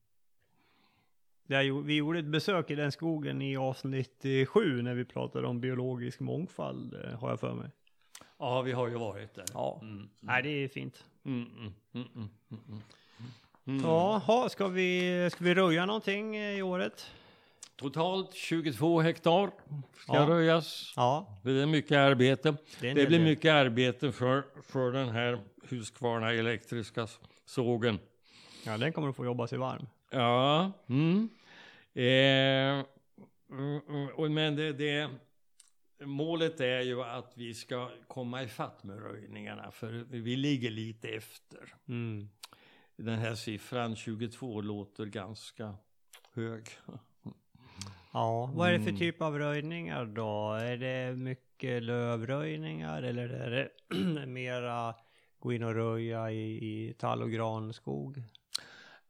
[1.43, 5.47] Där, vi gjorde ett besök i den skogen i avsnitt eh, sju när vi pratade
[5.47, 7.69] om biologisk mångfald, eh, har jag för mig.
[8.37, 9.45] Ja, vi har ju varit där.
[9.53, 9.79] Ja.
[9.81, 11.03] Mm, Nej, det är fint.
[11.25, 12.81] mm, mm, mm, mm, mm, mm.
[13.65, 13.81] Mm.
[13.85, 17.05] Jaha, ska vi, ska vi röja någonting eh, i året?
[17.75, 19.51] Totalt 22 hektar
[19.97, 20.27] ska Ja.
[20.29, 20.93] röjas.
[20.95, 22.51] Ja, Det är mycket arbete.
[22.79, 23.21] det Det blir del.
[23.21, 27.07] mycket arbete för, för den här Husqvarna elektriska
[27.45, 27.99] sågen.
[28.65, 29.87] Ja, den kommer att få jobba sig varm.
[30.11, 30.71] Ja.
[30.87, 31.29] Mm.
[31.93, 32.03] Eh,
[33.51, 33.81] mm,
[34.17, 35.09] mm, men det, det,
[36.05, 39.71] målet är ju att vi ska komma ifatt med röjningarna.
[39.71, 41.75] För vi ligger lite efter.
[41.87, 42.29] Mm.
[42.95, 45.75] Den här siffran 22 låter ganska
[46.33, 46.67] hög.
[48.13, 48.99] Ja, vad är det för Mm.
[48.99, 50.53] typ av röjningar då?
[50.53, 54.95] Är det mycket lövröjningar eller är det mera
[55.39, 58.23] gå in och röja i, i tall och granskog?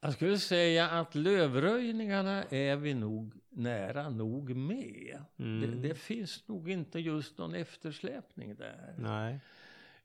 [0.04, 5.24] Jag skulle säga att lövröjningarna är vi nog nära nog med.
[5.40, 5.62] Mm.
[5.82, 8.96] Det, det finns nog inte just någon eftersläpning där.
[8.98, 9.40] Nej.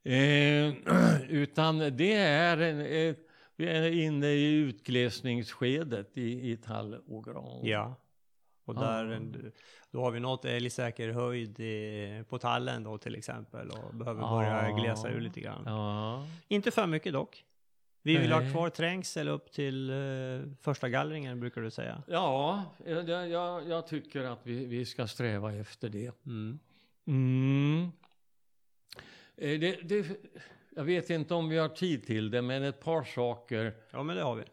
[0.02, 0.74] Eh,
[1.28, 3.18] utan det är, en, ett,
[3.56, 7.60] vi är inne i utglesningsskedet i, i tall och gran.
[7.66, 7.94] Ja.
[8.64, 8.80] Och Ja.
[8.80, 9.52] där,
[9.90, 14.68] då har vi nått älgsäker höjd i, på tallen då till exempel och behöver börja
[14.68, 14.76] Ja.
[14.76, 15.62] glesa ur lite grann.
[15.66, 16.26] Ja.
[16.48, 17.44] Inte för mycket dock.
[18.06, 19.96] Vi vill ha kvar trängsel upp till eh,
[20.60, 22.02] första gallringen brukar du säga.
[22.08, 26.24] Ja, jag, jag, jag tycker att vi, vi ska sträva efter det.
[26.26, 26.58] Mm.
[27.06, 27.82] Mm.
[29.36, 30.06] Eh, Det, det,
[30.76, 33.74] jag vet inte om vi har tid till det, men ett par saker.
[33.90, 34.44] Ja men det har vi.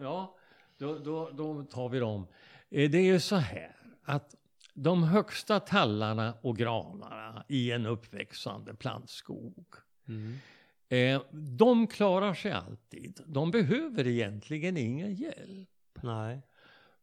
[0.00, 0.36] Ja,
[0.78, 2.26] då, då, då tar vi dem.
[2.70, 4.34] Eh, Det är ju så här att
[4.74, 9.64] de högsta tallarna och granarna i en uppväxande plantskog,
[10.08, 10.38] Mm.
[10.88, 13.20] Eh, de klarar sig alltid.
[13.26, 15.68] De behöver egentligen ingen hjälp.
[16.02, 16.42] Nej.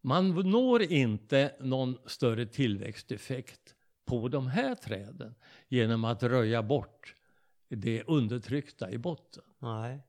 [0.02, 5.36] Man når inte någon större tillväxteffekt på de här träden
[5.67, 7.15] genom att röja bort
[7.69, 9.43] det undertryckta i botten.
[9.60, 10.00] Nej.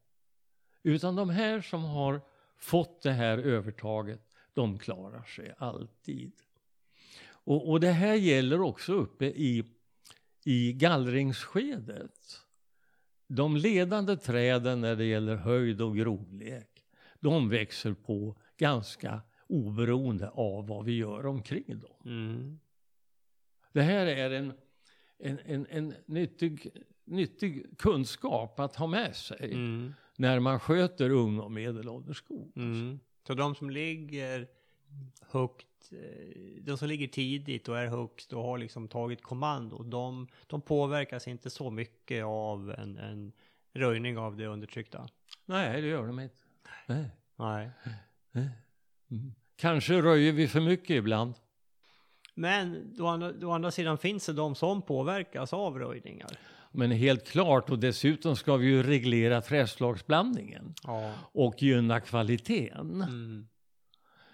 [0.82, 2.20] Utan de här som har
[2.56, 4.20] fått det här övertaget,
[4.52, 6.32] de klarar sig alltid.
[7.26, 9.64] Och, och det här gäller också uppe i,
[10.44, 12.43] i gallringsskedet.
[13.26, 16.84] De ledande träden när det gäller höjd och grovlek,
[17.20, 21.96] de växer på ganska oberoende av vad vi gör omkring dem.
[22.04, 22.60] Mm.
[23.72, 24.52] Det här är en,
[25.18, 26.70] en, en, en nyttig,
[27.04, 29.94] nyttig kunskap att ha med sig Mm.
[30.16, 32.52] när man sköter ung och medelålders skog.
[32.56, 33.00] Mm.
[33.26, 34.48] Så de som ligger
[35.20, 40.28] högt, eh, de som ligger tidigt och är högst och har liksom tagit kommando, de,
[40.46, 43.32] de påverkas inte så mycket av en, en
[43.72, 45.08] röjning av det undertryckta.
[45.46, 46.36] Nej, det gör de inte.
[46.86, 47.10] Nej.
[47.36, 47.70] Nej.
[49.10, 49.32] Mm.
[49.56, 51.34] Kanske röjer vi för mycket ibland.
[52.34, 56.38] Men å andra, å andra sidan finns det de som påverkas av röjningar.
[56.72, 61.12] Men helt klart, och dessutom ska vi ju reglera träslagsblandningen Ja.
[61.32, 63.02] och gynna kvaliteten.
[63.02, 63.46] Mm.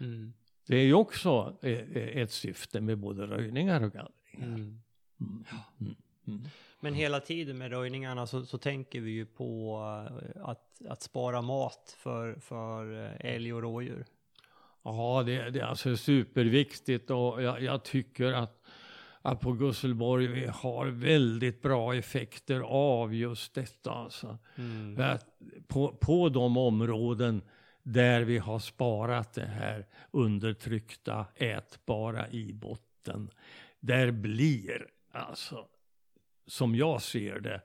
[0.00, 0.32] Mm.
[0.66, 4.56] Det är ju också eh, eh, ett syfte med både röjningar och gallringar.
[4.56, 4.80] Mm.
[5.20, 5.44] Mm.
[5.80, 5.94] Mm.
[6.26, 6.40] Mm.
[6.80, 9.76] Men hela tiden med röjningarna så, så tänker vi ju på
[10.36, 12.86] eh, att, att spara mat för, för
[13.20, 14.04] älg och rådjur.
[14.82, 18.66] Ja, det, det är alltså superviktigt och jag, jag tycker att,
[19.22, 23.90] att på Gusselborg vi har väldigt bra effekter av just detta.
[23.90, 24.38] Alltså.
[24.56, 25.18] Mm.
[25.66, 27.42] På, på de områden
[27.82, 33.30] där vi har sparat det här undertryckta, ätbara i botten,
[33.80, 35.66] där blir alltså,
[36.46, 37.60] som jag ser det,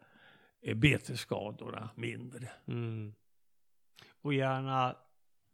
[0.76, 2.50] betesskadorna mindre.
[2.68, 3.14] Mm.
[4.22, 4.96] Och gärna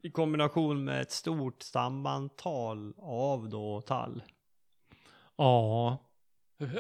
[0.01, 4.23] i kombination med ett stort stamantal av då tall.
[5.35, 5.97] Ja,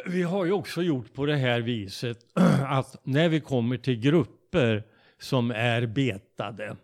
[0.05, 2.25] vi har ju också gjort på det här viset
[2.67, 4.83] att när vi kommer till grupper
[5.19, 6.77] som är betade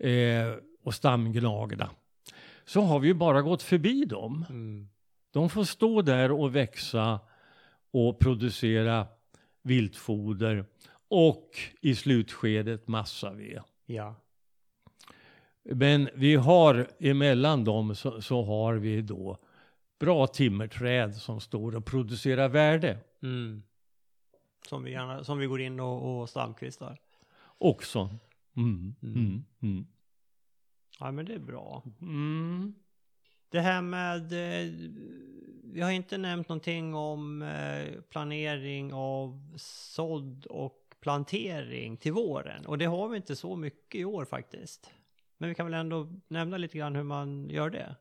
[0.00, 1.90] eh, och stamgnagda
[2.64, 4.44] så har vi ju bara gått förbi dem.
[4.48, 4.88] Mm.
[5.30, 7.20] De får stå där och växa
[7.90, 9.06] och producera
[9.62, 10.64] viltfoder
[11.08, 13.62] och i slutskedet massaved.
[13.86, 14.14] Ja.
[15.62, 19.38] Men vi har emellan dem så, så har vi då
[19.98, 23.62] bra timmerträd som står och producerar värde Mm.
[24.68, 26.98] Som, vi gärna, som vi går in och, och stamkvistar.
[27.58, 28.10] också.
[28.60, 29.14] Mm, Mm.
[29.14, 29.86] mm, mm.
[31.00, 31.82] Ja men det är bra.
[32.00, 32.74] Mm.
[33.48, 34.72] Det här med, eh,
[35.64, 42.66] vi har inte nämnt någonting om eh, planering av sådd och plantering till våren.
[42.66, 44.90] Och det har vi inte så mycket i år faktiskt.
[45.38, 47.96] Men vi kan väl ändå nämna lite grann hur man gör det.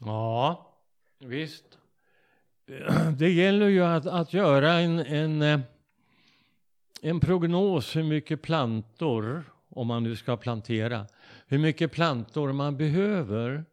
[0.00, 0.74] Ja,
[1.18, 1.78] visst.
[3.18, 5.60] Det gäller ju att, att göra en, en, eh,
[7.02, 9.44] en prognos hur mycket plantor,
[9.78, 11.06] om man nu ska plantera,
[11.46, 13.64] hur mycket plantor man behöver.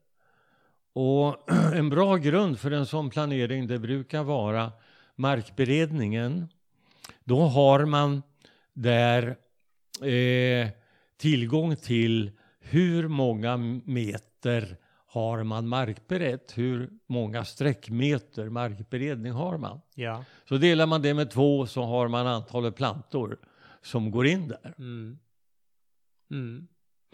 [0.93, 4.71] Och en bra grund för en sån planering det brukar vara
[5.15, 6.47] markberedningen.
[7.23, 8.23] Då har man
[8.73, 9.37] där
[10.01, 10.69] eh,
[11.17, 14.77] tillgång till hur många meter
[15.07, 16.57] har man markberett?
[16.57, 19.81] Hur många sträckmeter markberedning har man?
[19.95, 20.23] Ja.
[20.49, 23.37] Så delar man det med två så har man antalet plantor
[23.81, 24.73] som går in där.
[24.77, 25.19] Mm.
[26.31, 26.67] Mm.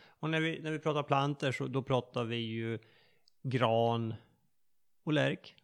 [0.08, 2.80] Och när vi, när vi pratar planter så då pratar vi ju
[3.44, 4.14] gran,
[5.04, 5.56] och lärk?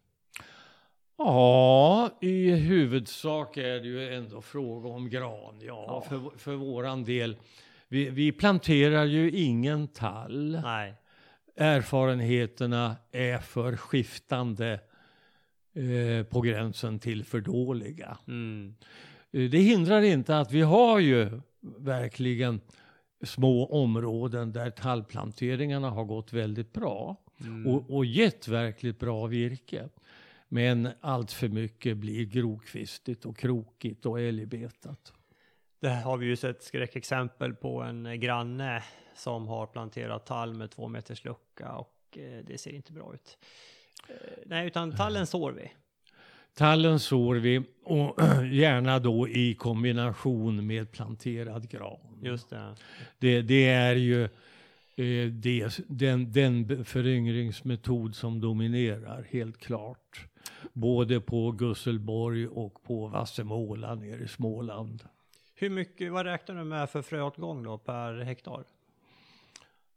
[1.18, 5.60] Ja, i huvudsak är det ju ändå fråga om gran.
[5.60, 6.04] Ja, Ja.
[6.08, 7.36] För, för våran del.
[7.88, 10.60] Vi, vi planterar ju ingen tall.
[10.62, 10.94] Nej.
[11.56, 14.80] Erfarenheterna är för skiftande
[15.74, 18.18] eh, på gränsen till för dåliga.
[18.26, 18.74] Mm.
[19.32, 22.60] Eh, Det hindrar inte att vi har ju verkligen
[23.22, 27.66] små områden där tallplanteringarna har gått väldigt bra Mm.
[27.66, 29.88] och, och gett verkligt bra virke.
[30.48, 35.12] Men allt för mycket blir grokvistigt och krokigt och älgbetat.
[35.80, 38.82] Det har vi ju sett skräckexempel på en eh, granne
[39.14, 43.38] som har planterat tall med två meters lucka och eh, det ser inte bra ut.
[44.08, 44.14] Eh,
[44.46, 45.72] nej, utan tallen sår vi.
[46.54, 48.18] Tallen sår vi och
[48.52, 52.07] gärna då i kombination med planterad gran.
[52.22, 52.74] Just det.
[53.18, 60.26] Det, det är ju eh, det, den, den föryngringsmetod som dominerar helt klart.
[60.72, 65.02] Både på Gusselborg och på Vassemåla nere i Småland.
[65.54, 68.64] Hur mycket, vad räknar du med för fröåtgång då per hektar?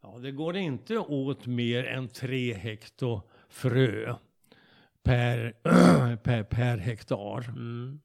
[0.02, 4.16] Ja, det går inte åt mer än tre hektar frö
[5.04, 5.54] per,
[6.24, 7.50] per, per hektar.
[7.50, 8.00] Mm.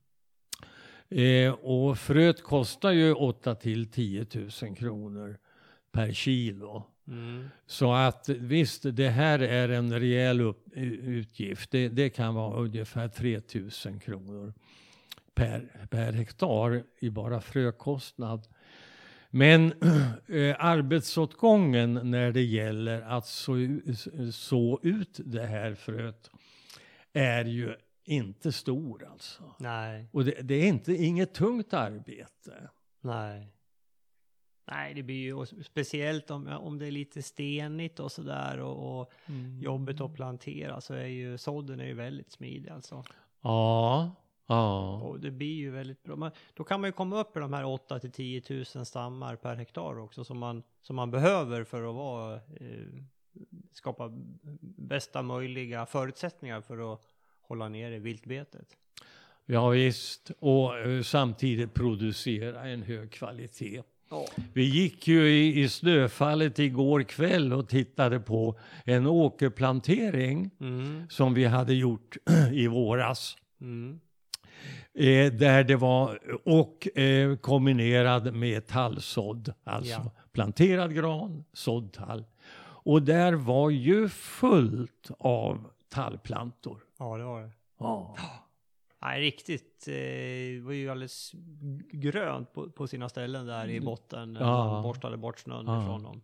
[1.09, 4.27] Eh, och fröet kostar ju 8 till 10
[4.63, 5.39] 000 kronor
[5.93, 6.85] per kilo.
[7.09, 7.49] Mm.
[7.67, 11.71] Så att visst, det här är en rejäl upp, utgift.
[11.71, 13.41] Det, det kan vara ungefär 3
[13.87, 14.55] 000 kronor
[15.35, 18.47] per, per hektar i bara frökostnad.
[19.31, 19.67] Men
[20.27, 23.79] eh, arbetsåtgången när det gäller att så,
[24.33, 26.31] så ut det här fröet
[27.13, 27.75] är ju
[28.07, 29.55] inte stor alltså.
[29.59, 32.71] Nej, Och det, det är inte inget tungt arbete.
[33.01, 33.53] nej.
[34.71, 39.13] Nej, det blir ju speciellt om, om det är lite stenigt och sådär och, och
[39.61, 43.05] jobbigt att plantera så är ju sådden är ju väldigt smidig alltså.
[43.43, 44.13] Ja,
[44.47, 45.01] ja.
[45.03, 46.17] Och det blir ju väldigt bra.
[46.17, 49.37] Man, då kan man ju komma upp i de här 8 till 10 000 stammar
[49.37, 52.87] per hektar också som man, som man behöver för att vara, eh,
[53.73, 54.13] skapa
[54.61, 57.01] bästa möjliga förutsättningar för att
[57.49, 58.67] hålla nere viltbetet.
[59.47, 63.83] Ja, visst, och eh, samtidigt producera en hög kvalitet.
[64.11, 64.27] Ja.
[64.55, 71.35] Vi gick ju i, i snöfallet igår kväll och tittade på en åkerplantering Mm, som
[71.35, 72.17] vi hade gjort
[72.53, 73.37] i våras.
[73.61, 74.01] mm,
[74.99, 80.11] Eh, där det var, och eh, kombinerad med tallsådd, alltså Ja.
[80.33, 82.25] planterad gran, sådd tall.
[82.59, 86.81] Och där var ju fullt av tallplantor.
[86.99, 87.51] Ja, det var det.
[87.79, 88.17] Ja.
[89.03, 89.89] Nej, riktigt.
[89.89, 91.33] Eh, det var ju alldeles
[91.93, 94.33] grönt på, på sina ställen där i botten.
[94.33, 94.65] när Ja.
[94.73, 95.83] Man borstade bort snön Ja.
[95.83, 96.21] ifrån dem.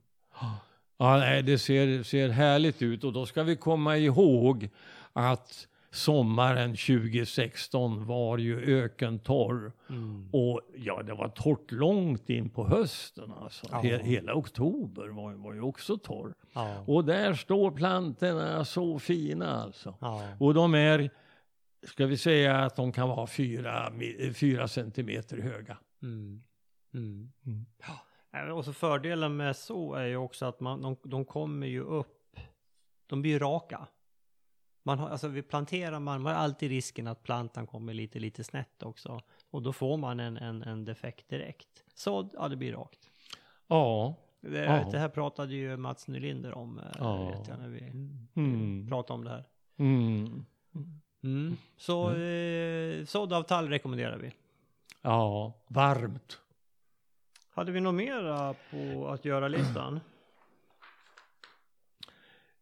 [0.96, 4.68] Ja, nej, det ser, ser härligt ut och då ska vi komma ihåg
[5.12, 9.72] att sommaren 2016 var ju ökentorr.
[9.88, 10.28] Mm.
[10.32, 13.66] Och ja, det var torrt långt in på hösten alltså.
[13.70, 13.78] Ja.
[13.78, 16.34] He, hela oktober var, var ju också torr.
[16.52, 16.84] Ja.
[16.86, 19.94] Och där står plantorna så fina alltså.
[20.00, 20.28] ja.
[20.40, 21.10] Och de är,
[21.86, 23.92] ska vi säga att de kan vara fyra,
[24.34, 25.78] fyra centimeter höga.
[26.02, 26.42] Mm.
[26.94, 27.32] Mm.
[27.46, 28.52] Mm.
[28.52, 32.36] Och så fördelen med så är ju också att man, de, de kommer ju upp,
[33.06, 33.86] de blir raka.
[34.82, 38.44] Man har, alltså vid planterar man, man har alltid risken att plantan kommer lite, lite
[38.44, 39.20] snett också.
[39.50, 41.84] Och då får man en, en, en defekt direkt.
[41.94, 43.10] Så, ja det blir rakt.
[43.66, 44.14] Ja.
[44.40, 44.88] Det, Ja.
[44.90, 47.28] det här pratade ju Mats Nylinder om, eh, Ja.
[47.30, 47.80] vet jag, när vi
[48.34, 48.86] Mm.
[48.88, 49.44] pratade om det här.
[49.76, 50.44] Mm.
[51.22, 51.56] Mm.
[51.76, 54.32] Så eh, sådd av tall rekommenderar vi.
[55.02, 56.38] Ja, varmt.
[57.50, 60.00] Hade vi något mera på att göra-listan?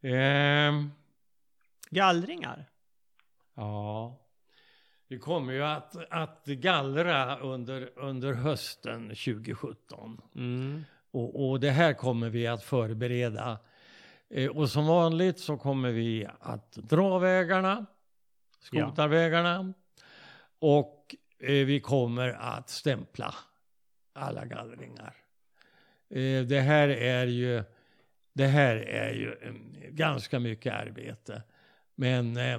[0.03, 0.91] Ehm,
[1.91, 2.65] Gallringar?
[3.55, 4.17] ja.
[5.11, 10.21] Vi kommer ju att, att gallra under, under hösten 2017.
[10.35, 10.85] Mm.
[11.11, 13.59] Och, och det här kommer vi att förbereda.
[14.29, 17.87] Eh, och som vanligt så kommer vi att dra vägarna,
[18.61, 19.73] skotarvägarna.
[20.59, 23.35] Och eh, vi kommer att stämpla
[24.13, 25.15] alla gallringar.
[26.11, 27.65] Eh, det här är ju,
[28.33, 29.37] det här är ju
[29.91, 31.43] ganska mycket arbete.
[32.01, 32.55] Men eh,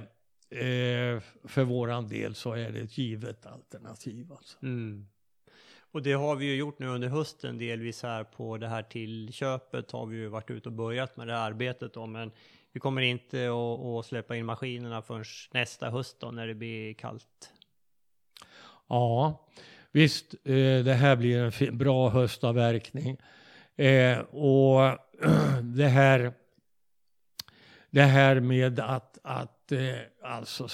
[0.60, 4.32] eh, för våran del så är det ett givet alternativ.
[4.32, 4.58] Alltså.
[4.62, 5.06] Mm.
[5.92, 9.90] Och det har vi ju gjort nu under hösten delvis här på det här tillköpet
[9.90, 12.32] har vi ju varit ute och börjat med det här arbetet då, men
[12.72, 16.94] vi kommer inte att, att släppa in maskinerna förrän nästa höst då när det blir
[16.94, 17.52] kallt.
[18.88, 19.46] Ja,
[19.92, 23.16] visst, eh, det här blir en bra höstavverkning.
[23.76, 24.98] Eh, och
[25.62, 26.32] det här,
[27.92, 29.80] det här med att, att eh,
[30.22, 30.68] alltså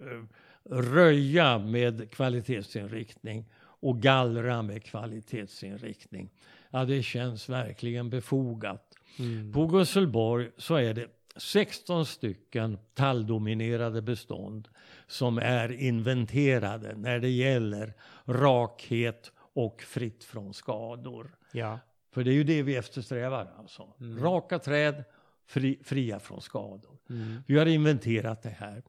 [0.00, 0.24] eh,
[0.70, 6.30] röja med kvalitetsinriktning och gallra med kvalitetsinriktning.
[6.70, 8.94] Ja, det känns verkligen befogat.
[9.18, 9.52] Mm.
[9.52, 11.06] På Gusselborg så är det
[11.36, 14.68] 16 stycken talldominerade bestånd
[15.06, 17.94] som är inventerade när det gäller
[18.24, 21.36] rakhet och fritt från skador.
[21.52, 21.78] Ja.
[22.12, 23.88] För det är ju det vi eftersträvar alltså.
[24.00, 24.24] Mm.
[24.24, 25.04] Raka träd,
[25.46, 26.98] fri, fria från skador.
[27.10, 27.42] Mm.
[27.46, 28.82] Vi har inventerat det här.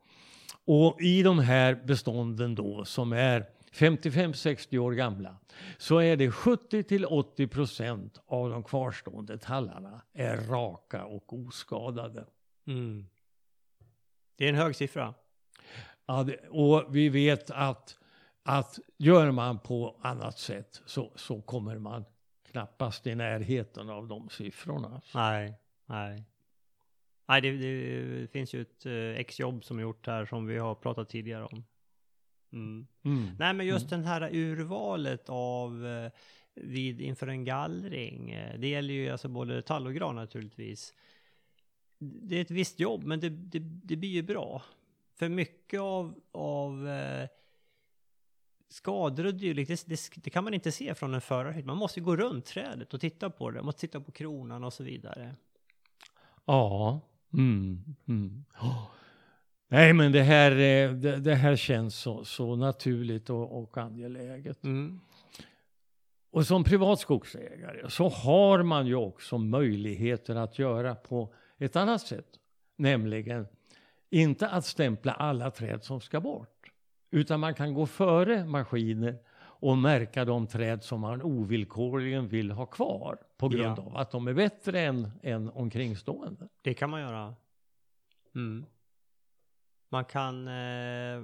[0.65, 5.37] Och i de här bestånden då som är 55-60 år gamla
[5.77, 12.25] så är det 70 till 80 procent av de kvarstående tallarna är raka och oskadade.
[12.67, 13.07] Mm.
[14.35, 15.13] Det är en hög siffra.
[16.05, 17.97] Ja, och vi vet att,
[18.43, 22.05] att gör man på annat sätt så, så kommer man
[22.51, 25.01] knappast i närheten av de siffrorna.
[25.13, 25.53] Nej,
[25.85, 26.23] nej.
[27.25, 30.75] Nej, det, det finns ju ett eh, exjobb som är gjort här som vi har
[30.75, 31.63] pratat tidigare om.
[32.51, 32.87] Mm.
[33.03, 33.29] Mm.
[33.39, 36.11] Nej, men just den här urvalet av eh,
[36.53, 38.31] vid inför en gallring.
[38.31, 40.93] eh, Det gäller ju alltså både tall och gran naturligtvis.
[41.99, 44.61] Det är ett visst jobb, men det, det, det blir ju bra.
[45.15, 46.87] För mycket av, av
[48.69, 51.65] skador och dylikt, det, det, det kan man inte se från en förarhytt.
[51.65, 53.55] Man måste gå runt trädet och titta på det.
[53.55, 55.35] Man måste titta på kronan och så vidare.
[56.45, 57.01] Ja.
[57.33, 57.95] Mm.
[58.07, 58.45] Mm.
[58.61, 58.87] Oh.
[59.67, 64.63] Nej, men det här, eh, det, det här känns så, så naturligt och, och angeläget.
[64.63, 64.99] Mm.
[66.31, 72.01] Och som privat skogsägare så har man ju också möjligheter att göra på ett annat
[72.01, 72.27] sätt.
[72.77, 73.47] Nämligen
[74.09, 76.71] inte att stämpla alla träd som ska bort.
[77.11, 79.17] Utan man kan gå före maskiner
[79.69, 83.17] och märka de träd som man ovillkorligen vill ha kvar.
[83.37, 83.83] På grund Ja.
[83.83, 86.47] av att de är bättre än, än omkringstående.
[86.61, 87.35] Det kan man göra.
[88.35, 88.65] Mm.
[89.89, 91.21] Man kan eh,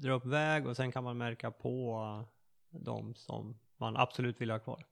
[0.00, 2.24] dra upp väg och sen kan man märka på
[2.70, 4.84] de som man absolut vill ha kvar.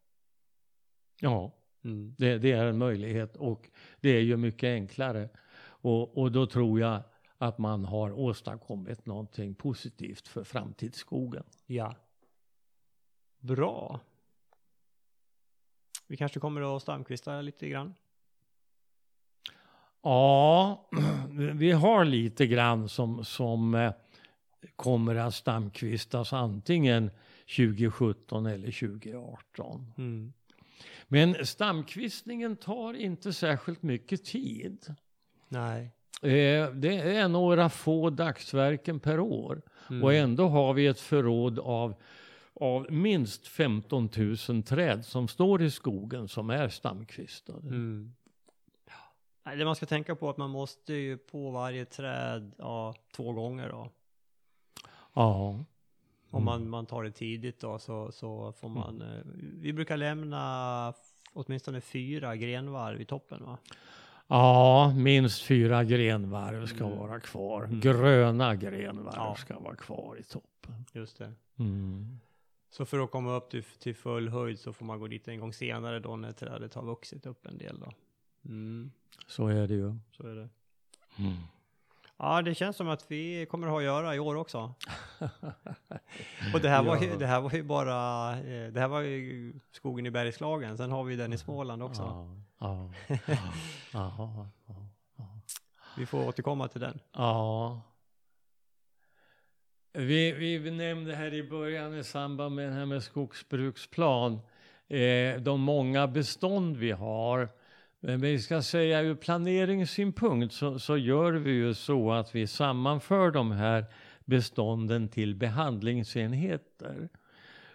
[1.21, 1.53] Ja,
[1.85, 2.15] Mm.
[2.19, 5.29] det, det är en möjlighet och det är ju mycket enklare.
[5.65, 7.03] Och, och då tror jag
[7.39, 11.45] att man har åstadkommit någonting positivt för framtidsskogen.
[11.67, 11.95] Ja.
[13.43, 14.01] Bra.
[16.07, 17.95] Vi kanske kommer att stamkvista lite grann.
[20.03, 20.89] Ja,
[21.55, 23.93] vi har lite grann som, som eh,
[24.77, 27.11] kommer att stamkvistas antingen
[27.57, 29.93] 2017 eller 2018.
[29.99, 30.33] Mm.
[31.09, 34.95] Men stamkvistningen tar inte särskilt mycket tid.
[35.49, 35.91] Nej.
[36.23, 39.63] Eh, Det är några få dagsverken per år.
[39.91, 40.05] Mm.
[40.05, 41.95] Och ändå har vi ett förråd av,
[42.55, 44.09] av minst 15
[44.49, 47.69] 000 träd som står i skogen som är stamkvistade.
[47.69, 48.15] Mm.
[49.59, 53.33] Det man ska tänka på är att man måste ju på varje träd ja, två
[53.33, 53.91] gånger då.
[55.13, 55.65] Ja.
[56.31, 56.45] Om Mm.
[56.45, 59.21] man, man tar det tidigt då så, så får man, eh,
[59.61, 60.95] vi brukar lämna
[61.33, 63.59] åtminstone fyra grenvarv i toppen va?
[64.27, 66.99] Ja, minst fyra grenvarv ska Mm.
[66.99, 67.65] vara kvar.
[67.65, 67.81] Mm.
[67.81, 69.35] Gröna grenvarv Ja.
[69.39, 70.85] ska vara kvar i toppen.
[70.93, 71.33] Just det.
[71.59, 72.21] Mm.
[72.73, 75.41] Så för att komma upp till, till full höjd så får man gå dit en
[75.41, 77.93] gång senare då när trädet har vuxit upp en del då.
[78.45, 78.93] Mm,
[79.27, 79.95] Så är det ju.
[80.11, 80.49] så är det.
[81.19, 81.37] Mm.
[82.17, 84.75] Ja, det känns som att vi kommer att ha att göra i år också.
[86.55, 89.53] Och det här, var ju, det här var ju bara, eh, det här var ju
[89.73, 92.03] skogen i Bergslagen, sen har vi den i Småland också.
[92.59, 92.91] Ja.
[93.93, 94.49] Ja.
[95.97, 97.01] Vi får återkomma till den.
[97.13, 97.81] Ja.
[99.95, 104.33] Vi, vi nämnde här i början i samband med det här med skogsbruksplan
[104.89, 107.49] eh, de många bestånd vi har.
[108.01, 113.31] Men vi ska säga ur planeringssynpunkt så, så gör vi ju så att vi sammanför
[113.31, 113.85] de här
[114.25, 117.09] bestånden till behandlingsenheter.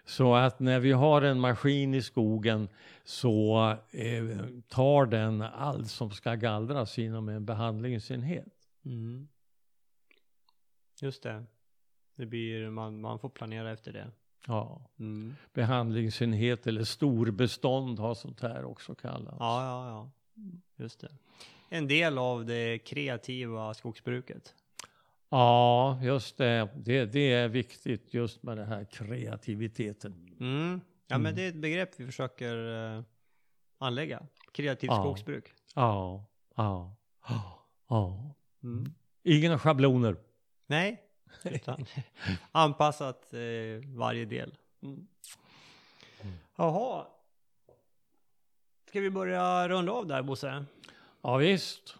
[0.04, 2.68] Så att när vi har en maskin i skogen
[3.04, 8.54] så eh, tar den allt som ska gallras inom en behandlingsenhet.
[8.84, 9.28] Mm.
[11.00, 11.44] Just det.
[12.18, 14.10] Det blir, man, man får planera efter det.
[14.46, 15.34] Ja, Mm.
[15.54, 19.36] behandlingsenhet eller storbestånd har sånt här också kallats.
[19.40, 20.10] Ja, ja, ja.
[20.76, 21.12] Just det.
[21.68, 24.54] En del av det kreativa skogsbruket.
[25.28, 26.68] Ja, just det.
[26.76, 27.06] det.
[27.06, 30.36] Det är viktigt just med den här kreativiteten.
[30.40, 30.80] Mm.
[31.06, 31.22] Ja, Mm.
[31.22, 32.56] men det är ett begrepp vi försöker
[32.96, 33.02] eh,
[33.78, 34.22] anlägga.
[34.52, 35.02] Kreativt Ja.
[35.02, 35.52] skogsbruk.
[35.74, 36.24] Ja,
[36.56, 36.94] ja,
[37.28, 37.64] ja.
[37.88, 38.34] ja.
[38.62, 38.92] Mm.
[39.22, 40.16] Inga schabloner.
[40.66, 41.02] Nej,
[41.44, 41.86] utan
[42.52, 44.54] anpassat eh, varje del.
[44.82, 45.06] Mm.
[46.56, 47.06] Jaha.
[48.88, 50.64] Ska vi börja runda av där, Bosse?
[51.22, 51.98] Ja, visst.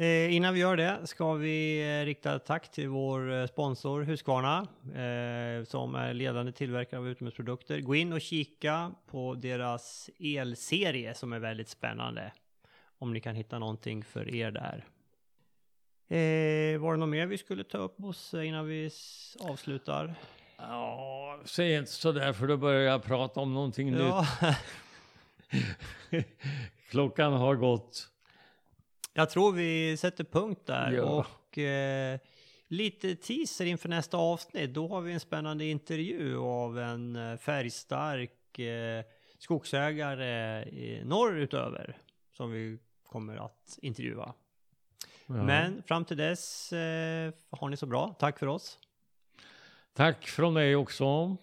[0.00, 4.02] Eh, innan vi gör det ska vi eh, rikta ett tack till vår eh, sponsor
[4.02, 7.80] Husqvarna eh, som är ledande tillverkare av utomhusprodukter.
[7.80, 12.32] Gå in och kika på deras elserie som är väldigt spännande.
[12.98, 14.84] Om ni kan hitta någonting för er där.
[16.10, 18.90] Eh, var det något mer vi skulle ta upp Bosse innan vi
[19.40, 20.14] avslutar?
[20.56, 24.26] Ja, säg inte sådär för då börjar jag prata om någonting Ja.
[25.50, 26.26] nytt.
[26.90, 28.08] Klockan har gått.
[29.14, 31.02] Jag tror vi sätter punkt där Ja.
[31.02, 32.18] och eh,
[32.68, 34.74] lite teaser inför nästa avsnitt.
[34.74, 39.04] Då har vi en spännande intervju av en eh, färgstark eh,
[39.38, 41.96] skogsägare i norrutöver
[42.36, 44.34] som vi kommer att intervjua.
[45.28, 45.42] Ja.
[45.42, 48.14] Men fram till dess eh, har ni så bra.
[48.18, 48.78] Tack för oss.
[49.94, 51.36] Tack från mig också.